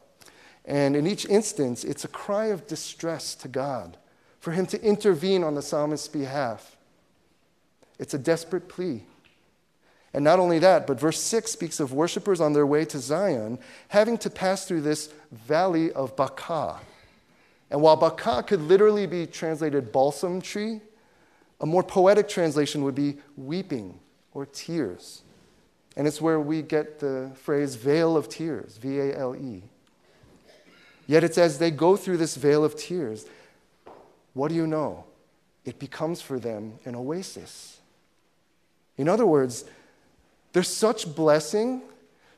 And 0.65 0.95
in 0.95 1.06
each 1.06 1.26
instance, 1.26 1.84
it's 1.84 2.06
a 2.06 2.08
cry 2.08 2.45
of 2.45 2.67
distress 2.67 3.36
to 3.36 3.48
God 3.48 3.98
for 4.39 4.52
him 4.52 4.65
to 4.67 4.82
intervene 4.84 5.43
on 5.43 5.56
the 5.56 5.62
psalmist's 5.62 6.08
behalf. 6.08 6.78
It's 7.98 8.13
a 8.13 8.19
desperate 8.19 8.67
plea. 8.67 9.04
And 10.13 10.24
not 10.24 10.39
only 10.39 10.60
that, 10.60 10.88
but 10.88 11.00
verse 11.00 11.19
6 11.19 11.52
speaks 11.52 11.80
of 11.80 11.91
worshipers 11.91 12.39
on 12.39 12.54
their 12.54 12.65
way 12.65 12.86
to 12.86 13.00
Zion 13.00 13.60
having 13.89 14.17
to 14.19 14.30
pass 14.30 14.65
through 14.65 14.82
this 14.82 15.13
valley 15.32 15.91
of 15.91 16.15
Baca. 16.15 16.80
And 17.69 17.82
while 17.82 17.95
Baca 17.98 18.43
could 18.43 18.62
literally 18.62 19.08
be 19.08 19.28
translated 19.28 19.91
balsam 19.91 20.41
tree, 20.41 20.80
a 21.60 21.65
more 21.65 21.84
poetic 21.84 22.30
translation 22.30 22.84
would 22.84 22.95
be 22.95 23.17
weeping 23.36 24.00
or 24.34 24.45
tears. 24.45 25.24
And 25.96 26.08
it's 26.08 26.20
where 26.20 26.40
we 26.40 26.62
get 26.62 27.00
the 27.00 27.32
phrase 27.36 27.76
vale 27.76 28.18
of 28.18 28.28
tears, 28.28 28.78
V 28.78 29.00
A 29.00 29.18
L 29.18 29.36
E. 29.36 29.64
Yet 31.08 31.24
it's 31.24 31.38
as 31.38 31.58
they 31.58 31.72
go 31.72 31.96
through 31.96 32.18
this 32.18 32.36
vale 32.36 32.66
of 32.66 32.76
tears, 32.76 33.26
what 34.34 34.50
do 34.50 34.56
you 34.56 34.68
know? 34.68 35.06
It 35.64 35.80
becomes 35.80 36.22
for 36.22 36.40
them 36.40 36.74
an 36.84 36.96
oasis. 36.96 37.80
In 38.98 39.08
other 39.08 39.26
words, 39.26 39.66
there's 40.54 40.68
such 40.68 41.16
blessing, 41.16 41.82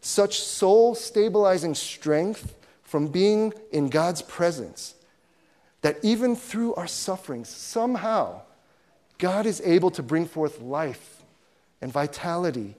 such 0.02 0.40
soul 0.40 0.96
stabilizing 0.96 1.76
strength 1.76 2.56
from 2.84 3.08
being 3.08 3.54
in 3.72 3.90
God's 3.90 4.22
presence 4.22 4.96
that 5.82 5.98
even 6.04 6.36
through 6.36 6.74
our 6.76 6.88
sufferings, 6.88 7.50
somehow, 7.50 8.42
God 9.18 9.46
is 9.46 9.62
able 9.62 9.92
to 9.92 10.04
bring 10.04 10.26
forth 10.26 10.62
life 10.62 11.24
and 11.82 11.92
vitality 11.92 12.76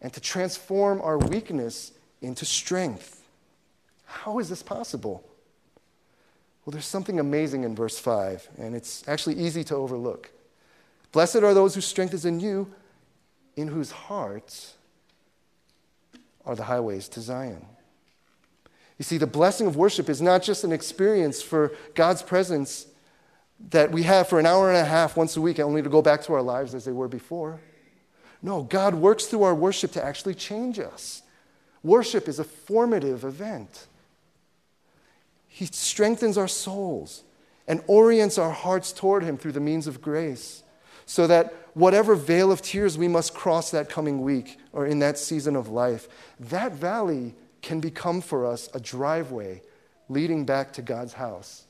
and 0.00 0.12
to 0.12 0.20
transform 0.20 1.00
our 1.02 1.18
weakness 1.18 1.92
into 2.22 2.44
strength. 2.44 3.22
How 4.04 4.38
is 4.38 4.48
this 4.48 4.62
possible? 4.62 5.24
Well, 6.64 6.72
there's 6.72 6.86
something 6.86 7.18
amazing 7.18 7.64
in 7.64 7.74
verse 7.74 7.98
5, 7.98 8.48
and 8.58 8.74
it's 8.74 9.06
actually 9.08 9.36
easy 9.36 9.64
to 9.64 9.76
overlook. 9.76 10.30
Blessed 11.12 11.36
are 11.36 11.54
those 11.54 11.74
whose 11.74 11.86
strength 11.86 12.14
is 12.14 12.24
in 12.24 12.40
you, 12.40 12.72
in 13.56 13.68
whose 13.68 13.90
hearts 13.90 14.74
are 16.44 16.54
the 16.54 16.64
highways 16.64 17.08
to 17.08 17.20
Zion. 17.20 17.64
You 18.98 19.04
see, 19.04 19.16
the 19.16 19.26
blessing 19.26 19.66
of 19.66 19.76
worship 19.76 20.08
is 20.10 20.20
not 20.20 20.42
just 20.42 20.62
an 20.62 20.72
experience 20.72 21.40
for 21.40 21.72
God's 21.94 22.22
presence 22.22 22.86
that 23.70 23.90
we 23.90 24.02
have 24.04 24.28
for 24.28 24.38
an 24.38 24.46
hour 24.46 24.68
and 24.68 24.76
a 24.76 24.84
half 24.84 25.16
once 25.16 25.36
a 25.36 25.40
week, 25.40 25.58
only 25.58 25.82
to 25.82 25.88
go 25.88 26.02
back 26.02 26.22
to 26.24 26.32
our 26.34 26.42
lives 26.42 26.74
as 26.74 26.84
they 26.84 26.92
were 26.92 27.08
before. 27.08 27.60
No, 28.42 28.62
God 28.62 28.94
works 28.94 29.26
through 29.26 29.42
our 29.42 29.54
worship 29.54 29.92
to 29.92 30.04
actually 30.04 30.34
change 30.34 30.78
us. 30.78 31.22
Worship 31.82 32.28
is 32.28 32.38
a 32.38 32.44
formative 32.44 33.24
event. 33.24 33.86
He 35.48 35.66
strengthens 35.66 36.38
our 36.38 36.48
souls 36.48 37.22
and 37.66 37.82
orients 37.86 38.38
our 38.38 38.50
hearts 38.50 38.92
toward 38.92 39.22
Him 39.22 39.36
through 39.36 39.52
the 39.52 39.60
means 39.60 39.86
of 39.86 40.00
grace, 40.00 40.62
so 41.06 41.26
that 41.26 41.54
whatever 41.74 42.14
vale 42.14 42.50
of 42.50 42.62
tears 42.62 42.96
we 42.96 43.08
must 43.08 43.34
cross 43.34 43.70
that 43.70 43.88
coming 43.88 44.22
week 44.22 44.58
or 44.72 44.86
in 44.86 44.98
that 45.00 45.18
season 45.18 45.56
of 45.56 45.68
life, 45.68 46.08
that 46.38 46.72
valley 46.72 47.34
can 47.62 47.80
become 47.80 48.20
for 48.20 48.46
us 48.46 48.68
a 48.74 48.80
driveway 48.80 49.62
leading 50.08 50.44
back 50.44 50.72
to 50.72 50.82
God's 50.82 51.12
house. 51.12 51.64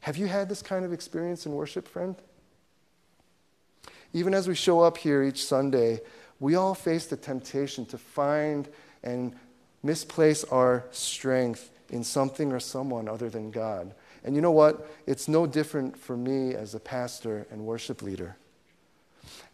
Have 0.00 0.16
you 0.16 0.26
had 0.26 0.48
this 0.48 0.62
kind 0.62 0.84
of 0.84 0.92
experience 0.92 1.44
in 1.44 1.52
worship, 1.52 1.86
friend? 1.86 2.16
Even 4.12 4.34
as 4.34 4.48
we 4.48 4.54
show 4.54 4.80
up 4.80 4.96
here 4.96 5.22
each 5.22 5.44
Sunday, 5.44 6.00
we 6.40 6.54
all 6.54 6.74
face 6.74 7.06
the 7.06 7.16
temptation 7.16 7.84
to 7.86 7.98
find 7.98 8.68
and 9.02 9.34
misplace 9.82 10.44
our 10.44 10.84
strength 10.90 11.70
in 11.90 12.04
something 12.04 12.52
or 12.52 12.60
someone 12.60 13.08
other 13.08 13.28
than 13.30 13.50
God. 13.50 13.94
And 14.24 14.34
you 14.34 14.42
know 14.42 14.52
what? 14.52 14.90
It's 15.06 15.28
no 15.28 15.46
different 15.46 15.96
for 15.96 16.16
me 16.16 16.54
as 16.54 16.74
a 16.74 16.80
pastor 16.80 17.46
and 17.50 17.64
worship 17.64 18.02
leader. 18.02 18.36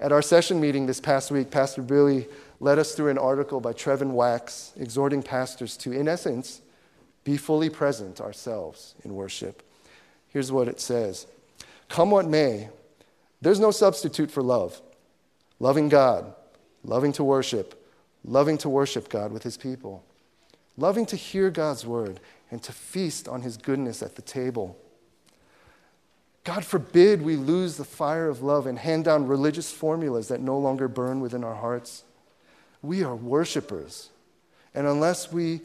At 0.00 0.12
our 0.12 0.22
session 0.22 0.60
meeting 0.60 0.86
this 0.86 1.00
past 1.00 1.30
week, 1.30 1.50
Pastor 1.50 1.82
Billy 1.82 2.26
led 2.60 2.78
us 2.78 2.94
through 2.94 3.08
an 3.08 3.18
article 3.18 3.60
by 3.60 3.72
Trevin 3.72 4.12
Wax 4.12 4.72
exhorting 4.76 5.22
pastors 5.22 5.76
to, 5.78 5.92
in 5.92 6.08
essence, 6.08 6.60
be 7.22 7.36
fully 7.36 7.70
present 7.70 8.20
ourselves 8.20 8.94
in 9.04 9.14
worship. 9.14 9.62
Here's 10.28 10.52
what 10.52 10.68
it 10.68 10.80
says 10.80 11.26
Come 11.88 12.10
what 12.10 12.26
may, 12.26 12.68
there's 13.40 13.60
no 13.60 13.70
substitute 13.70 14.30
for 14.30 14.42
love. 14.42 14.80
Loving 15.60 15.88
God, 15.88 16.34
loving 16.82 17.12
to 17.12 17.24
worship, 17.24 17.88
loving 18.24 18.58
to 18.58 18.68
worship 18.68 19.08
God 19.08 19.32
with 19.32 19.42
his 19.42 19.56
people 19.56 20.04
loving 20.76 21.06
to 21.06 21.16
hear 21.16 21.50
God's 21.50 21.86
word 21.86 22.20
and 22.50 22.62
to 22.62 22.72
feast 22.72 23.28
on 23.28 23.42
his 23.42 23.56
goodness 23.56 24.02
at 24.02 24.16
the 24.16 24.22
table. 24.22 24.76
God 26.42 26.64
forbid 26.64 27.22
we 27.22 27.36
lose 27.36 27.76
the 27.76 27.84
fire 27.84 28.28
of 28.28 28.42
love 28.42 28.66
and 28.66 28.78
hand 28.78 29.04
down 29.04 29.26
religious 29.26 29.72
formulas 29.72 30.28
that 30.28 30.40
no 30.40 30.58
longer 30.58 30.88
burn 30.88 31.20
within 31.20 31.42
our 31.42 31.54
hearts. 31.54 32.04
We 32.82 33.02
are 33.02 33.16
worshipers. 33.16 34.10
And 34.74 34.86
unless 34.86 35.32
we 35.32 35.62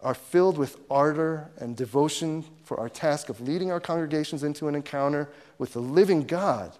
are 0.00 0.14
filled 0.14 0.56
with 0.56 0.78
ardor 0.90 1.50
and 1.58 1.76
devotion 1.76 2.44
for 2.64 2.80
our 2.80 2.88
task 2.88 3.28
of 3.28 3.40
leading 3.40 3.70
our 3.70 3.80
congregations 3.80 4.42
into 4.42 4.68
an 4.68 4.74
encounter 4.74 5.28
with 5.58 5.74
the 5.74 5.80
living 5.80 6.22
God, 6.22 6.72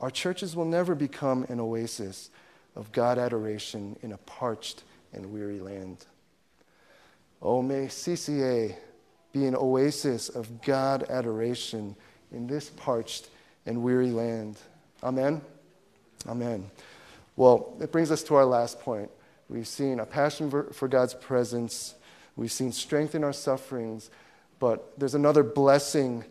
our 0.00 0.10
churches 0.10 0.54
will 0.54 0.64
never 0.64 0.94
become 0.94 1.44
an 1.48 1.60
oasis 1.60 2.30
of 2.74 2.92
God 2.92 3.18
adoration 3.18 3.96
in 4.02 4.12
a 4.12 4.18
parched 4.18 4.84
and 5.12 5.32
weary 5.32 5.60
land. 5.60 6.04
Oh, 7.40 7.62
may 7.62 7.86
CCA 7.86 8.76
be 9.32 9.46
an 9.46 9.54
oasis 9.54 10.28
of 10.28 10.62
God 10.62 11.04
adoration 11.08 11.96
in 12.32 12.46
this 12.46 12.70
parched 12.70 13.30
and 13.64 13.82
weary 13.82 14.10
land. 14.10 14.58
Amen? 15.02 15.40
Amen. 16.26 16.70
Well, 17.36 17.76
it 17.80 17.92
brings 17.92 18.10
us 18.10 18.22
to 18.24 18.34
our 18.34 18.44
last 18.44 18.80
point. 18.80 19.10
We've 19.48 19.68
seen 19.68 20.00
a 20.00 20.06
passion 20.06 20.50
for 20.72 20.88
God's 20.88 21.14
presence, 21.14 21.94
we've 22.34 22.52
seen 22.52 22.72
strength 22.72 23.14
in 23.14 23.22
our 23.22 23.32
sufferings, 23.32 24.10
but 24.58 24.98
there's 24.98 25.14
another 25.14 25.42
blessing 25.42 26.24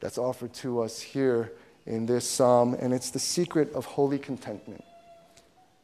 that's 0.00 0.18
offered 0.18 0.54
to 0.54 0.80
us 0.80 1.00
here 1.00 1.52
in 1.86 2.06
this 2.06 2.28
psalm, 2.28 2.74
and 2.74 2.92
it's 2.92 3.10
the 3.10 3.18
secret 3.18 3.72
of 3.72 3.84
holy 3.84 4.18
contentment. 4.18 4.84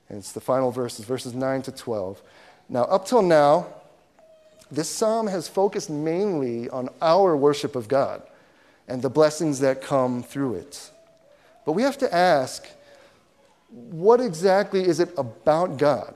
And 0.09 0.19
it's 0.19 0.33
the 0.33 0.41
final 0.41 0.71
verses, 0.71 1.05
verses 1.05 1.35
9 1.35 1.63
to 1.63 1.73
12. 1.73 2.21
Now, 2.69 2.83
up 2.85 3.07
till 3.07 3.23
now, 3.23 3.67
this 4.71 4.89
psalm 4.89 5.27
has 5.27 5.49
focused 5.49 5.91
mainly 5.91 6.69
on 6.71 6.89
our 7.01 7.37
worship 7.37 7.77
of 7.77 7.89
God 7.89 8.23
and 8.89 9.01
the 9.01 9.11
blessings 9.11 9.61
that 9.61 9.83
come 9.83 10.23
through 10.23 10.55
it. 10.55 10.91
But 11.65 11.73
we 11.73 11.83
have 11.83 11.99
to 11.99 12.15
ask 12.15 12.67
what 13.71 14.21
exactly 14.21 14.87
is 14.87 15.01
it 15.01 15.11
about 15.17 15.79
God 15.79 16.15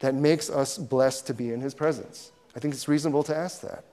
that 0.00 0.14
makes 0.14 0.50
us 0.50 0.76
blessed 0.76 1.26
to 1.28 1.34
be 1.34 1.52
in 1.52 1.60
His 1.60 1.74
presence? 1.74 2.32
I 2.54 2.60
think 2.60 2.74
it's 2.74 2.88
reasonable 2.88 3.22
to 3.24 3.36
ask 3.36 3.62
that. 3.62 3.84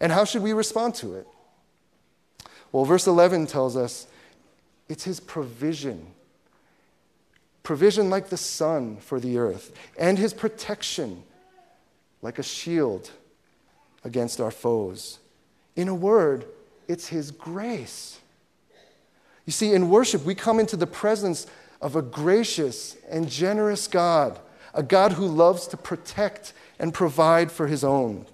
And 0.00 0.12
how 0.12 0.24
should 0.24 0.42
we 0.42 0.52
respond 0.52 0.94
to 0.96 1.14
it? 1.14 1.26
Well, 2.70 2.84
verse 2.84 3.06
11 3.06 3.46
tells 3.46 3.76
us 3.76 4.06
it's 4.94 5.02
His 5.02 5.18
provision. 5.18 6.06
Provision 7.64 8.10
like 8.10 8.28
the 8.28 8.36
sun 8.36 8.96
for 8.98 9.18
the 9.18 9.38
earth, 9.38 9.76
and 9.98 10.16
His 10.16 10.32
protection 10.32 11.24
like 12.22 12.38
a 12.38 12.44
shield 12.44 13.10
against 14.04 14.40
our 14.40 14.52
foes. 14.52 15.18
In 15.74 15.88
a 15.88 15.94
word, 15.96 16.46
it's 16.86 17.08
His 17.08 17.32
grace. 17.32 18.20
You 19.46 19.52
see, 19.52 19.72
in 19.72 19.90
worship, 19.90 20.24
we 20.24 20.36
come 20.36 20.60
into 20.60 20.76
the 20.76 20.86
presence 20.86 21.48
of 21.82 21.96
a 21.96 22.02
gracious 22.02 22.96
and 23.10 23.28
generous 23.28 23.88
God, 23.88 24.38
a 24.74 24.82
God 24.84 25.14
who 25.14 25.26
loves 25.26 25.66
to 25.66 25.76
protect 25.76 26.52
and 26.78 26.94
provide 26.94 27.50
for 27.50 27.66
His 27.66 27.82
own. 27.82 28.26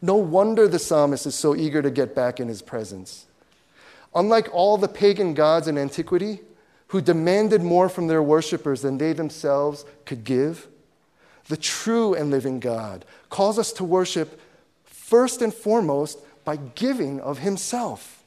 No 0.00 0.14
wonder 0.14 0.68
the 0.68 0.78
psalmist 0.78 1.26
is 1.26 1.34
so 1.34 1.56
eager 1.56 1.82
to 1.82 1.90
get 1.90 2.14
back 2.14 2.38
in 2.38 2.46
His 2.46 2.62
presence. 2.62 3.26
Unlike 4.14 4.54
all 4.54 4.76
the 4.76 4.88
pagan 4.88 5.34
gods 5.34 5.68
in 5.68 5.76
antiquity, 5.78 6.40
who 6.88 7.00
demanded 7.00 7.62
more 7.62 7.88
from 7.88 8.06
their 8.06 8.22
worshippers 8.22 8.82
than 8.82 8.98
they 8.98 9.12
themselves 9.12 9.84
could 10.06 10.24
give, 10.24 10.66
the 11.48 11.56
true 11.56 12.14
and 12.14 12.30
living 12.30 12.60
God, 12.60 13.04
calls 13.30 13.58
us 13.58 13.72
to 13.72 13.84
worship 13.84 14.40
first 14.84 15.42
and 15.42 15.52
foremost 15.52 16.18
by 16.44 16.56
giving 16.56 17.20
of 17.20 17.38
Himself. 17.38 18.22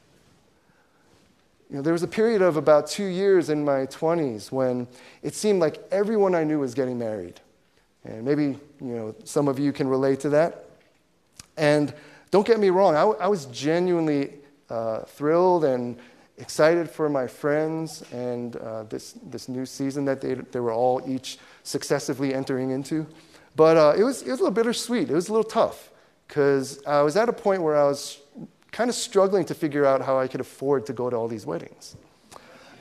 You 1.69 1.77
know, 1.77 1.81
there 1.83 1.93
was 1.93 2.03
a 2.03 2.07
period 2.07 2.41
of 2.41 2.57
about 2.57 2.87
two 2.87 3.05
years 3.05 3.49
in 3.49 3.63
my 3.63 3.85
20s 3.85 4.51
when 4.51 4.87
it 5.23 5.33
seemed 5.33 5.59
like 5.59 5.81
everyone 5.89 6.35
I 6.35 6.43
knew 6.43 6.59
was 6.59 6.73
getting 6.73 6.99
married. 6.99 7.39
And 8.03 8.25
maybe 8.25 8.43
you 8.43 8.57
know, 8.79 9.15
some 9.23 9.47
of 9.47 9.57
you 9.57 9.71
can 9.71 9.87
relate 9.87 10.19
to 10.21 10.29
that. 10.29 10.65
And 11.57 11.93
don't 12.29 12.45
get 12.45 12.59
me 12.59 12.69
wrong, 12.69 12.95
I, 12.95 13.03
I 13.23 13.27
was 13.27 13.45
genuinely 13.47 14.33
uh, 14.71 15.01
thrilled 15.01 15.65
and 15.65 15.97
excited 16.37 16.89
for 16.89 17.09
my 17.09 17.27
friends 17.27 18.03
and 18.11 18.55
uh, 18.55 18.83
this, 18.83 19.13
this 19.23 19.47
new 19.47 19.65
season 19.65 20.05
that 20.05 20.21
they, 20.21 20.33
they 20.33 20.59
were 20.59 20.71
all 20.71 21.01
each 21.05 21.37
successively 21.63 22.33
entering 22.33 22.71
into. 22.71 23.05
But 23.55 23.77
uh, 23.77 23.93
it, 23.97 24.03
was, 24.03 24.21
it 24.21 24.31
was 24.31 24.39
a 24.39 24.43
little 24.43 24.55
bittersweet. 24.55 25.09
It 25.09 25.13
was 25.13 25.29
a 25.29 25.33
little 25.33 25.49
tough 25.49 25.91
because 26.27 26.83
I 26.85 27.01
was 27.01 27.17
at 27.17 27.29
a 27.29 27.33
point 27.33 27.61
where 27.61 27.77
I 27.77 27.83
was 27.83 28.19
kind 28.71 28.89
of 28.89 28.95
struggling 28.95 29.45
to 29.45 29.53
figure 29.53 29.85
out 29.85 30.01
how 30.01 30.17
I 30.17 30.27
could 30.27 30.39
afford 30.39 30.85
to 30.85 30.93
go 30.93 31.09
to 31.09 31.15
all 31.15 31.27
these 31.27 31.45
weddings. 31.45 31.97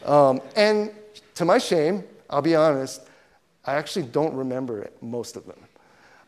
Um, 0.05 0.41
and 0.55 0.93
to 1.35 1.45
my 1.45 1.59
shame, 1.59 2.05
I'll 2.31 2.43
be 2.43 2.55
honest, 2.55 3.03
I 3.65 3.75
actually 3.75 4.07
don't 4.07 4.35
remember 4.35 4.81
it, 4.81 4.97
most 5.03 5.37
of 5.37 5.45
them. 5.47 5.59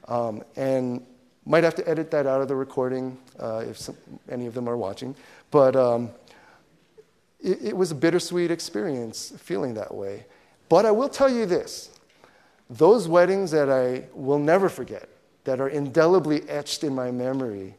Um, 0.09 0.43
and 0.57 1.07
might 1.45 1.65
have 1.65 1.75
to 1.75 1.89
edit 1.89 2.11
that 2.11 2.27
out 2.27 2.41
of 2.41 2.49
the 2.49 2.55
recording 2.55 3.19
uh, 3.39 3.65
if 3.69 3.79
some, 3.79 3.97
any 4.31 4.47
of 4.47 4.55
them 4.55 4.69
are 4.69 4.77
watching. 4.77 5.15
But 5.51 5.75
um, 5.77 6.11
it, 7.41 7.59
it 7.63 7.77
was 7.77 7.91
a 7.91 7.95
bittersweet 7.95 8.51
experience 8.51 9.33
feeling 9.39 9.75
that 9.75 9.93
way. 9.95 10.27
But 10.69 10.87
I 10.87 10.91
will 10.91 11.09
tell 11.09 11.29
you 11.29 11.47
this 11.47 11.91
those 12.71 13.07
weddings 13.07 13.51
that 13.51 13.69
I 13.69 14.05
will 14.15 14.39
never 14.39 14.69
forget, 14.69 15.09
that 15.45 15.61
are 15.61 15.69
indelibly 15.69 16.49
etched 16.49 16.85
in 16.85 16.95
my 16.95 17.11
memory, 17.11 17.75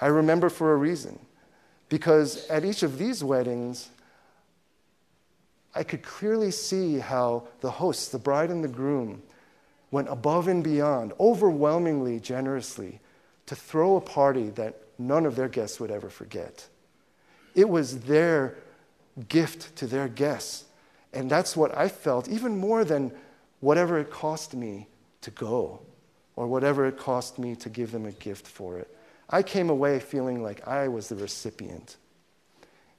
I 0.00 0.06
remember 0.06 0.48
for 0.48 0.72
a 0.72 0.76
reason. 0.76 1.18
Because 1.88 2.46
at 2.48 2.64
each 2.64 2.82
of 2.82 2.98
these 2.98 3.22
weddings, 3.24 3.88
I 5.74 5.82
could 5.82 6.02
clearly 6.02 6.50
see 6.50 6.98
how 6.98 7.48
the 7.60 7.70
hosts, 7.70 8.08
the 8.08 8.18
bride 8.18 8.50
and 8.50 8.64
the 8.64 8.68
groom, 8.68 9.22
went 9.90 10.08
above 10.08 10.48
and 10.48 10.62
beyond, 10.62 11.12
overwhelmingly 11.18 12.20
generously, 12.20 13.00
to 13.48 13.56
throw 13.56 13.96
a 13.96 14.00
party 14.00 14.50
that 14.50 14.76
none 14.98 15.24
of 15.24 15.34
their 15.34 15.48
guests 15.48 15.80
would 15.80 15.90
ever 15.90 16.10
forget. 16.10 16.68
It 17.54 17.68
was 17.68 18.00
their 18.00 18.56
gift 19.28 19.74
to 19.76 19.86
their 19.86 20.06
guests. 20.06 20.64
And 21.12 21.30
that's 21.30 21.56
what 21.56 21.76
I 21.76 21.88
felt, 21.88 22.28
even 22.28 22.58
more 22.58 22.84
than 22.84 23.10
whatever 23.60 23.98
it 23.98 24.10
cost 24.10 24.54
me 24.54 24.86
to 25.22 25.30
go 25.30 25.80
or 26.36 26.46
whatever 26.46 26.86
it 26.86 26.98
cost 26.98 27.38
me 27.38 27.56
to 27.56 27.70
give 27.70 27.90
them 27.90 28.04
a 28.04 28.12
gift 28.12 28.46
for 28.46 28.78
it. 28.78 28.94
I 29.30 29.42
came 29.42 29.70
away 29.70 29.98
feeling 29.98 30.42
like 30.42 30.68
I 30.68 30.88
was 30.88 31.08
the 31.08 31.16
recipient. 31.16 31.96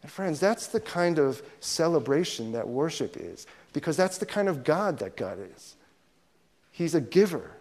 And 0.01 0.12
friends, 0.12 0.39
that's 0.39 0.67
the 0.67 0.79
kind 0.79 1.19
of 1.19 1.43
celebration 1.59 2.53
that 2.53 2.67
worship 2.67 3.17
is, 3.17 3.45
because 3.71 3.95
that's 3.95 4.17
the 4.17 4.25
kind 4.25 4.49
of 4.49 4.63
God 4.63 4.97
that 4.99 5.15
God 5.15 5.38
is. 5.55 5.75
He's 6.71 6.95
a 6.95 7.01
giver, 7.01 7.51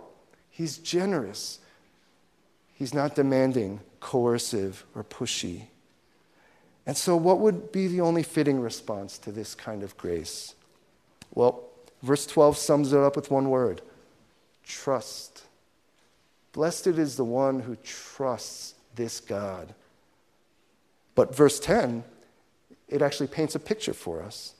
He's 0.50 0.78
generous, 0.78 1.60
He's 2.78 2.94
not 2.94 3.16
demanding, 3.16 3.80
coercive, 3.98 4.84
or 4.94 5.02
pushy. 5.02 5.62
And 6.86 6.96
so, 6.96 7.16
what 7.16 7.40
would 7.40 7.72
be 7.72 7.88
the 7.88 8.00
only 8.00 8.22
fitting 8.22 8.60
response 8.60 9.18
to 9.18 9.32
this 9.32 9.56
kind 9.56 9.82
of 9.82 9.96
grace? 9.96 10.54
Well, 11.34 11.64
verse 12.04 12.24
12 12.24 12.56
sums 12.56 12.92
it 12.92 13.00
up 13.00 13.16
with 13.16 13.32
one 13.32 13.50
word 13.50 13.82
trust. 14.64 15.42
Blessed 16.52 16.86
is 16.86 17.16
the 17.16 17.24
one 17.24 17.60
who 17.60 17.74
trusts 17.76 18.74
this 18.94 19.18
God. 19.18 19.74
But 21.16 21.34
verse 21.34 21.58
10, 21.58 22.04
it 22.86 23.02
actually 23.02 23.26
paints 23.26 23.56
a 23.56 23.58
picture 23.58 23.92
for 23.92 24.22
us. 24.22 24.54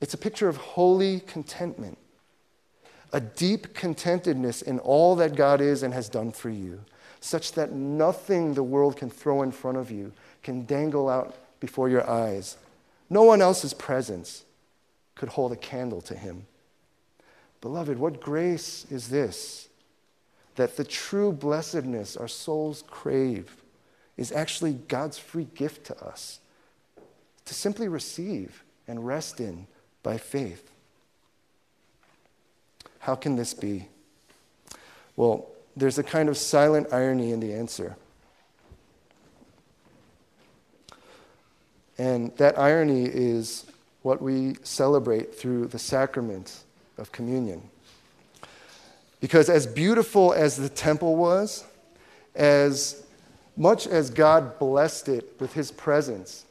It's 0.00 0.14
a 0.14 0.18
picture 0.18 0.48
of 0.48 0.56
holy 0.56 1.20
contentment, 1.20 1.96
a 3.12 3.20
deep 3.20 3.72
contentedness 3.74 4.62
in 4.62 4.80
all 4.80 5.14
that 5.16 5.36
God 5.36 5.60
is 5.60 5.84
and 5.84 5.94
has 5.94 6.08
done 6.08 6.32
for 6.32 6.50
you, 6.50 6.80
such 7.20 7.52
that 7.52 7.72
nothing 7.72 8.54
the 8.54 8.62
world 8.62 8.96
can 8.96 9.10
throw 9.10 9.42
in 9.42 9.52
front 9.52 9.76
of 9.76 9.90
you 9.90 10.12
can 10.42 10.64
dangle 10.64 11.08
out 11.08 11.34
before 11.60 11.88
your 11.88 12.08
eyes. 12.08 12.56
No 13.08 13.22
one 13.22 13.42
else's 13.42 13.74
presence 13.74 14.44
could 15.14 15.30
hold 15.30 15.52
a 15.52 15.56
candle 15.56 16.00
to 16.02 16.14
him. 16.14 16.46
Beloved, 17.60 17.98
what 17.98 18.20
grace 18.20 18.86
is 18.90 19.08
this? 19.08 19.68
that 20.60 20.76
the 20.76 20.84
true 20.84 21.32
blessedness 21.32 22.18
our 22.18 22.28
souls 22.28 22.84
crave 22.86 23.62
is 24.18 24.30
actually 24.30 24.74
God's 24.74 25.18
free 25.18 25.48
gift 25.54 25.86
to 25.86 26.04
us 26.04 26.40
to 27.46 27.54
simply 27.54 27.88
receive 27.88 28.62
and 28.86 29.06
rest 29.06 29.40
in 29.40 29.66
by 30.02 30.18
faith. 30.18 30.70
How 32.98 33.14
can 33.14 33.36
this 33.36 33.54
be? 33.54 33.88
Well, 35.16 35.48
there's 35.80 35.98
a 35.98 36.02
kind 36.02 36.28
of 36.28 36.36
silent 36.36 36.88
irony 36.92 37.32
in 37.32 37.40
the 37.40 37.54
answer. 37.54 37.96
And 41.98 42.36
that 42.36 42.58
irony 42.58 43.04
is 43.04 43.66
what 44.02 44.22
we 44.22 44.56
celebrate 44.62 45.34
through 45.34 45.66
the 45.66 45.78
sacrament 45.78 46.64
of 46.98 47.12
communion. 47.12 47.62
Because 49.20 49.50
as 49.50 49.66
beautiful 49.66 50.32
as 50.32 50.56
the 50.56 50.68
temple 50.68 51.16
was, 51.16 51.64
as 52.34 53.02
much 53.56 53.86
as 53.86 54.10
God 54.10 54.58
blessed 54.58 55.08
it 55.08 55.36
with 55.38 55.52
his 55.52 55.70
presence, 55.70 56.44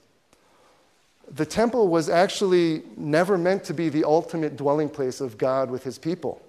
the 1.31 1.45
temple 1.45 1.87
was 1.87 2.09
actually 2.09 2.83
never 2.97 3.37
meant 3.37 3.63
to 3.65 3.73
be 3.73 3.89
the 3.89 4.03
ultimate 4.03 4.57
dwelling 4.57 4.89
place 4.89 5.21
of 5.21 5.37
God 5.37 5.69
with 5.69 5.83
his 5.83 5.97
people. 5.97 6.41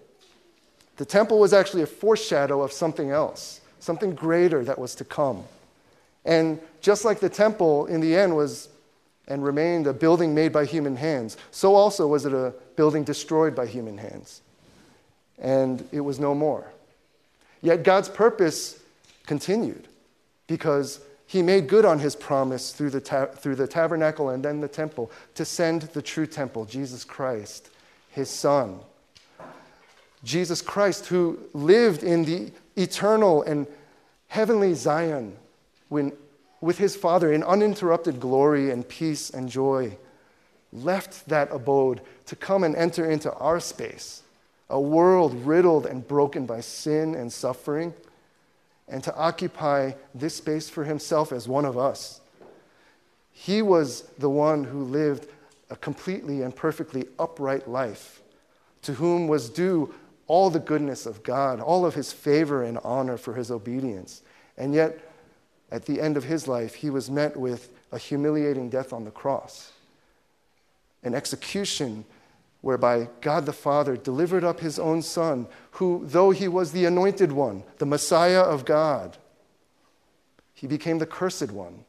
The 1.00 1.06
temple 1.06 1.38
was 1.38 1.54
actually 1.54 1.80
a 1.80 1.86
foreshadow 1.86 2.60
of 2.60 2.72
something 2.72 3.10
else, 3.10 3.62
something 3.78 4.14
greater 4.14 4.62
that 4.66 4.78
was 4.78 4.94
to 4.96 5.04
come. 5.06 5.44
And 6.26 6.60
just 6.82 7.06
like 7.06 7.20
the 7.20 7.30
temple 7.30 7.86
in 7.86 8.02
the 8.02 8.14
end 8.14 8.36
was 8.36 8.68
and 9.26 9.42
remained 9.42 9.86
a 9.86 9.94
building 9.94 10.34
made 10.34 10.52
by 10.52 10.66
human 10.66 10.96
hands, 10.96 11.38
so 11.52 11.74
also 11.74 12.06
was 12.06 12.26
it 12.26 12.34
a 12.34 12.52
building 12.76 13.02
destroyed 13.02 13.54
by 13.54 13.64
human 13.64 13.96
hands 13.96 14.42
and 15.38 15.88
it 15.90 16.00
was 16.00 16.20
no 16.20 16.34
more. 16.34 16.70
Yet 17.62 17.82
God's 17.82 18.10
purpose 18.10 18.78
continued 19.24 19.88
because 20.48 21.00
he 21.26 21.40
made 21.40 21.66
good 21.66 21.86
on 21.86 21.98
his 21.98 22.14
promise 22.14 22.72
through 22.72 22.90
the, 22.90 23.00
ta- 23.00 23.24
through 23.24 23.54
the 23.54 23.66
tabernacle 23.66 24.28
and 24.28 24.44
then 24.44 24.60
the 24.60 24.68
temple 24.68 25.10
to 25.36 25.46
send 25.46 25.80
the 25.80 26.02
true 26.02 26.26
temple, 26.26 26.66
Jesus 26.66 27.04
Christ, 27.04 27.70
his 28.10 28.28
son. 28.28 28.80
Jesus 30.22 30.60
Christ, 30.62 31.06
who 31.06 31.38
lived 31.52 32.02
in 32.02 32.24
the 32.24 32.52
eternal 32.76 33.42
and 33.42 33.66
heavenly 34.28 34.74
Zion 34.74 35.36
when, 35.88 36.12
with 36.60 36.78
his 36.78 36.96
Father 36.96 37.32
in 37.32 37.42
uninterrupted 37.42 38.20
glory 38.20 38.70
and 38.70 38.88
peace 38.88 39.30
and 39.30 39.48
joy, 39.48 39.96
left 40.72 41.28
that 41.28 41.48
abode 41.50 42.00
to 42.26 42.36
come 42.36 42.62
and 42.62 42.76
enter 42.76 43.10
into 43.10 43.32
our 43.34 43.58
space 43.60 44.22
a 44.70 44.80
world 44.80 45.34
riddled 45.44 45.84
and 45.84 46.06
broken 46.06 46.46
by 46.46 46.60
sin 46.60 47.14
and 47.14 47.32
suffering, 47.32 47.92
and 48.88 49.02
to 49.02 49.14
occupy 49.16 49.92
this 50.14 50.36
space 50.36 50.68
for 50.68 50.84
himself 50.84 51.32
as 51.32 51.48
one 51.48 51.64
of 51.64 51.76
us. 51.76 52.20
He 53.32 53.62
was 53.62 54.02
the 54.18 54.30
one 54.30 54.64
who 54.64 54.84
lived 54.84 55.26
a 55.70 55.76
completely 55.76 56.42
and 56.42 56.54
perfectly 56.54 57.06
upright 57.18 57.68
life, 57.68 58.20
to 58.82 58.94
whom 58.94 59.28
was 59.28 59.50
due 59.50 59.92
all 60.30 60.48
the 60.48 60.60
goodness 60.60 61.06
of 61.06 61.24
God, 61.24 61.58
all 61.58 61.84
of 61.84 61.96
his 61.96 62.12
favor 62.12 62.62
and 62.62 62.78
honor 62.84 63.16
for 63.16 63.34
his 63.34 63.50
obedience. 63.50 64.22
And 64.56 64.72
yet, 64.72 65.00
at 65.72 65.86
the 65.86 66.00
end 66.00 66.16
of 66.16 66.22
his 66.22 66.46
life, 66.46 66.76
he 66.76 66.88
was 66.88 67.10
met 67.10 67.36
with 67.36 67.68
a 67.90 67.98
humiliating 67.98 68.70
death 68.70 68.92
on 68.92 69.02
the 69.02 69.10
cross, 69.10 69.72
an 71.02 71.16
execution 71.16 72.04
whereby 72.60 73.08
God 73.20 73.44
the 73.44 73.52
Father 73.52 73.96
delivered 73.96 74.44
up 74.44 74.60
his 74.60 74.78
own 74.78 75.02
Son, 75.02 75.48
who, 75.72 76.04
though 76.06 76.30
he 76.30 76.46
was 76.46 76.70
the 76.70 76.84
anointed 76.84 77.32
one, 77.32 77.64
the 77.78 77.86
Messiah 77.86 78.42
of 78.42 78.64
God, 78.64 79.18
he 80.54 80.68
became 80.68 80.98
the 80.98 81.06
cursed 81.06 81.50
one 81.50 81.84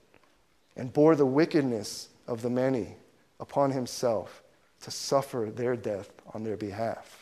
and 0.75 0.91
bore 0.91 1.15
the 1.15 1.27
wickedness 1.27 2.09
of 2.25 2.41
the 2.41 2.49
many 2.49 2.95
upon 3.39 3.69
himself 3.69 4.41
to 4.81 4.89
suffer 4.89 5.51
their 5.53 5.75
death 5.75 6.09
on 6.33 6.43
their 6.43 6.57
behalf. 6.57 7.20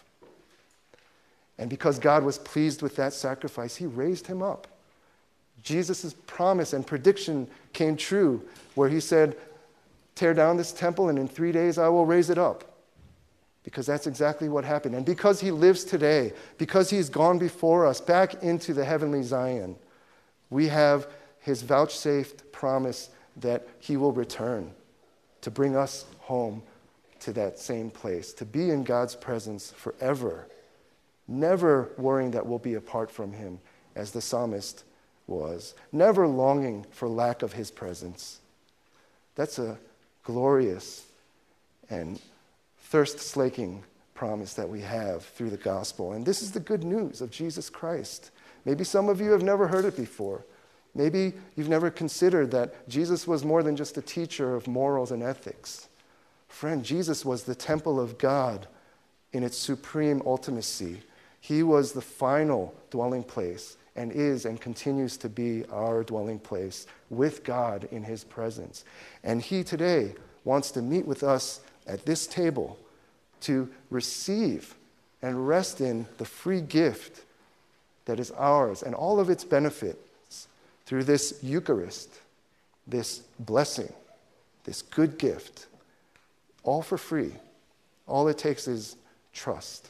And 1.59 1.69
because 1.69 1.99
God 1.99 2.23
was 2.23 2.39
pleased 2.39 2.81
with 2.81 2.95
that 2.95 3.13
sacrifice, 3.13 3.75
he 3.75 3.85
raised 3.85 4.25
him 4.25 4.41
up. 4.41 4.67
Jesus' 5.61 6.15
promise 6.25 6.71
and 6.71 6.87
prediction 6.87 7.47
came 7.73 7.97
true, 7.97 8.41
where 8.75 8.89
he 8.89 9.01
said, 9.01 9.35
Tear 10.15 10.33
down 10.33 10.57
this 10.57 10.71
temple, 10.71 11.09
and 11.09 11.19
in 11.19 11.27
three 11.27 11.51
days 11.51 11.77
I 11.77 11.89
will 11.89 12.05
raise 12.05 12.29
it 12.29 12.37
up 12.37 12.63
because 13.63 13.85
that's 13.85 14.07
exactly 14.07 14.49
what 14.49 14.63
happened. 14.63 14.95
And 14.95 15.05
because 15.05 15.41
he 15.41 15.51
lives 15.51 15.83
today, 15.83 16.33
because 16.57 16.89
he's 16.89 17.09
gone 17.09 17.37
before 17.37 17.85
us 17.85 18.01
back 18.01 18.41
into 18.41 18.73
the 18.73 18.85
heavenly 18.85 19.21
Zion, 19.21 19.75
we 20.49 20.67
have 20.69 21.07
his 21.39 21.61
vouchsafed 21.61 22.51
promise 22.51 23.09
that 23.37 23.67
he 23.79 23.97
will 23.97 24.11
return 24.11 24.71
to 25.41 25.51
bring 25.51 25.75
us 25.75 26.05
home 26.19 26.63
to 27.19 27.33
that 27.33 27.59
same 27.59 27.91
place, 27.91 28.33
to 28.33 28.45
be 28.45 28.69
in 28.69 28.83
God's 28.83 29.15
presence 29.15 29.71
forever, 29.71 30.47
never 31.29 31.91
worrying 31.97 32.31
that 32.31 32.45
we'll 32.45 32.59
be 32.59 32.73
apart 32.73 33.11
from 33.11 33.31
Him, 33.31 33.59
as 33.95 34.11
the 34.11 34.21
psalmist 34.21 34.83
was, 35.27 35.75
never 35.91 36.27
longing 36.27 36.85
for 36.91 37.07
lack 37.07 37.43
of 37.43 37.53
His 37.53 37.71
presence. 37.71 38.39
That's 39.35 39.59
a 39.59 39.77
glorious 40.23 41.05
and 41.89 42.19
thirst 42.81 43.19
slaking 43.19 43.83
promise 44.15 44.53
that 44.55 44.67
we 44.67 44.81
have 44.81 45.23
through 45.23 45.51
the 45.51 45.57
gospel. 45.57 46.13
And 46.13 46.25
this 46.25 46.41
is 46.41 46.51
the 46.51 46.59
good 46.59 46.83
news 46.83 47.21
of 47.21 47.31
Jesus 47.31 47.69
Christ. 47.69 48.31
Maybe 48.65 48.83
some 48.83 49.07
of 49.07 49.21
you 49.21 49.31
have 49.31 49.43
never 49.43 49.67
heard 49.67 49.85
it 49.85 49.95
before. 49.95 50.43
Maybe 50.95 51.33
you've 51.55 51.69
never 51.69 51.89
considered 51.89 52.51
that 52.51 52.89
Jesus 52.89 53.27
was 53.27 53.45
more 53.45 53.63
than 53.63 53.75
just 53.75 53.97
a 53.97 54.01
teacher 54.01 54.55
of 54.55 54.67
morals 54.67 55.11
and 55.11 55.23
ethics. 55.23 55.87
Friend, 56.47 56.83
Jesus 56.83 57.23
was 57.23 57.43
the 57.43 57.55
temple 57.55 57.99
of 57.99 58.17
God 58.17 58.67
in 59.31 59.43
its 59.43 59.57
supreme 59.57 60.19
ultimacy. 60.21 60.97
He 61.41 61.63
was 61.63 61.91
the 61.91 62.01
final 62.01 62.73
dwelling 62.91 63.23
place 63.23 63.77
and 63.95 64.11
is 64.11 64.45
and 64.45 64.59
continues 64.59 65.17
to 65.17 65.29
be 65.29 65.65
our 65.71 66.03
dwelling 66.03 66.39
place 66.39 66.87
with 67.09 67.43
God 67.43 67.87
in 67.91 68.03
His 68.03 68.23
presence. 68.23 68.85
And 69.23 69.41
He 69.41 69.63
today 69.63 70.15
wants 70.43 70.71
to 70.71 70.81
meet 70.81 71.05
with 71.05 71.23
us 71.23 71.61
at 71.87 72.05
this 72.05 72.27
table 72.27 72.77
to 73.41 73.69
receive 73.89 74.75
and 75.21 75.47
rest 75.47 75.81
in 75.81 76.05
the 76.17 76.25
free 76.25 76.61
gift 76.61 77.23
that 78.05 78.19
is 78.19 78.31
ours 78.31 78.83
and 78.83 78.95
all 78.95 79.19
of 79.19 79.29
its 79.29 79.43
benefits 79.43 80.47
through 80.85 81.03
this 81.03 81.39
Eucharist, 81.43 82.19
this 82.87 83.19
blessing, 83.39 83.91
this 84.63 84.81
good 84.81 85.17
gift, 85.17 85.67
all 86.63 86.81
for 86.81 86.97
free. 86.97 87.33
All 88.07 88.27
it 88.27 88.37
takes 88.37 88.67
is 88.67 88.95
trust. 89.33 89.89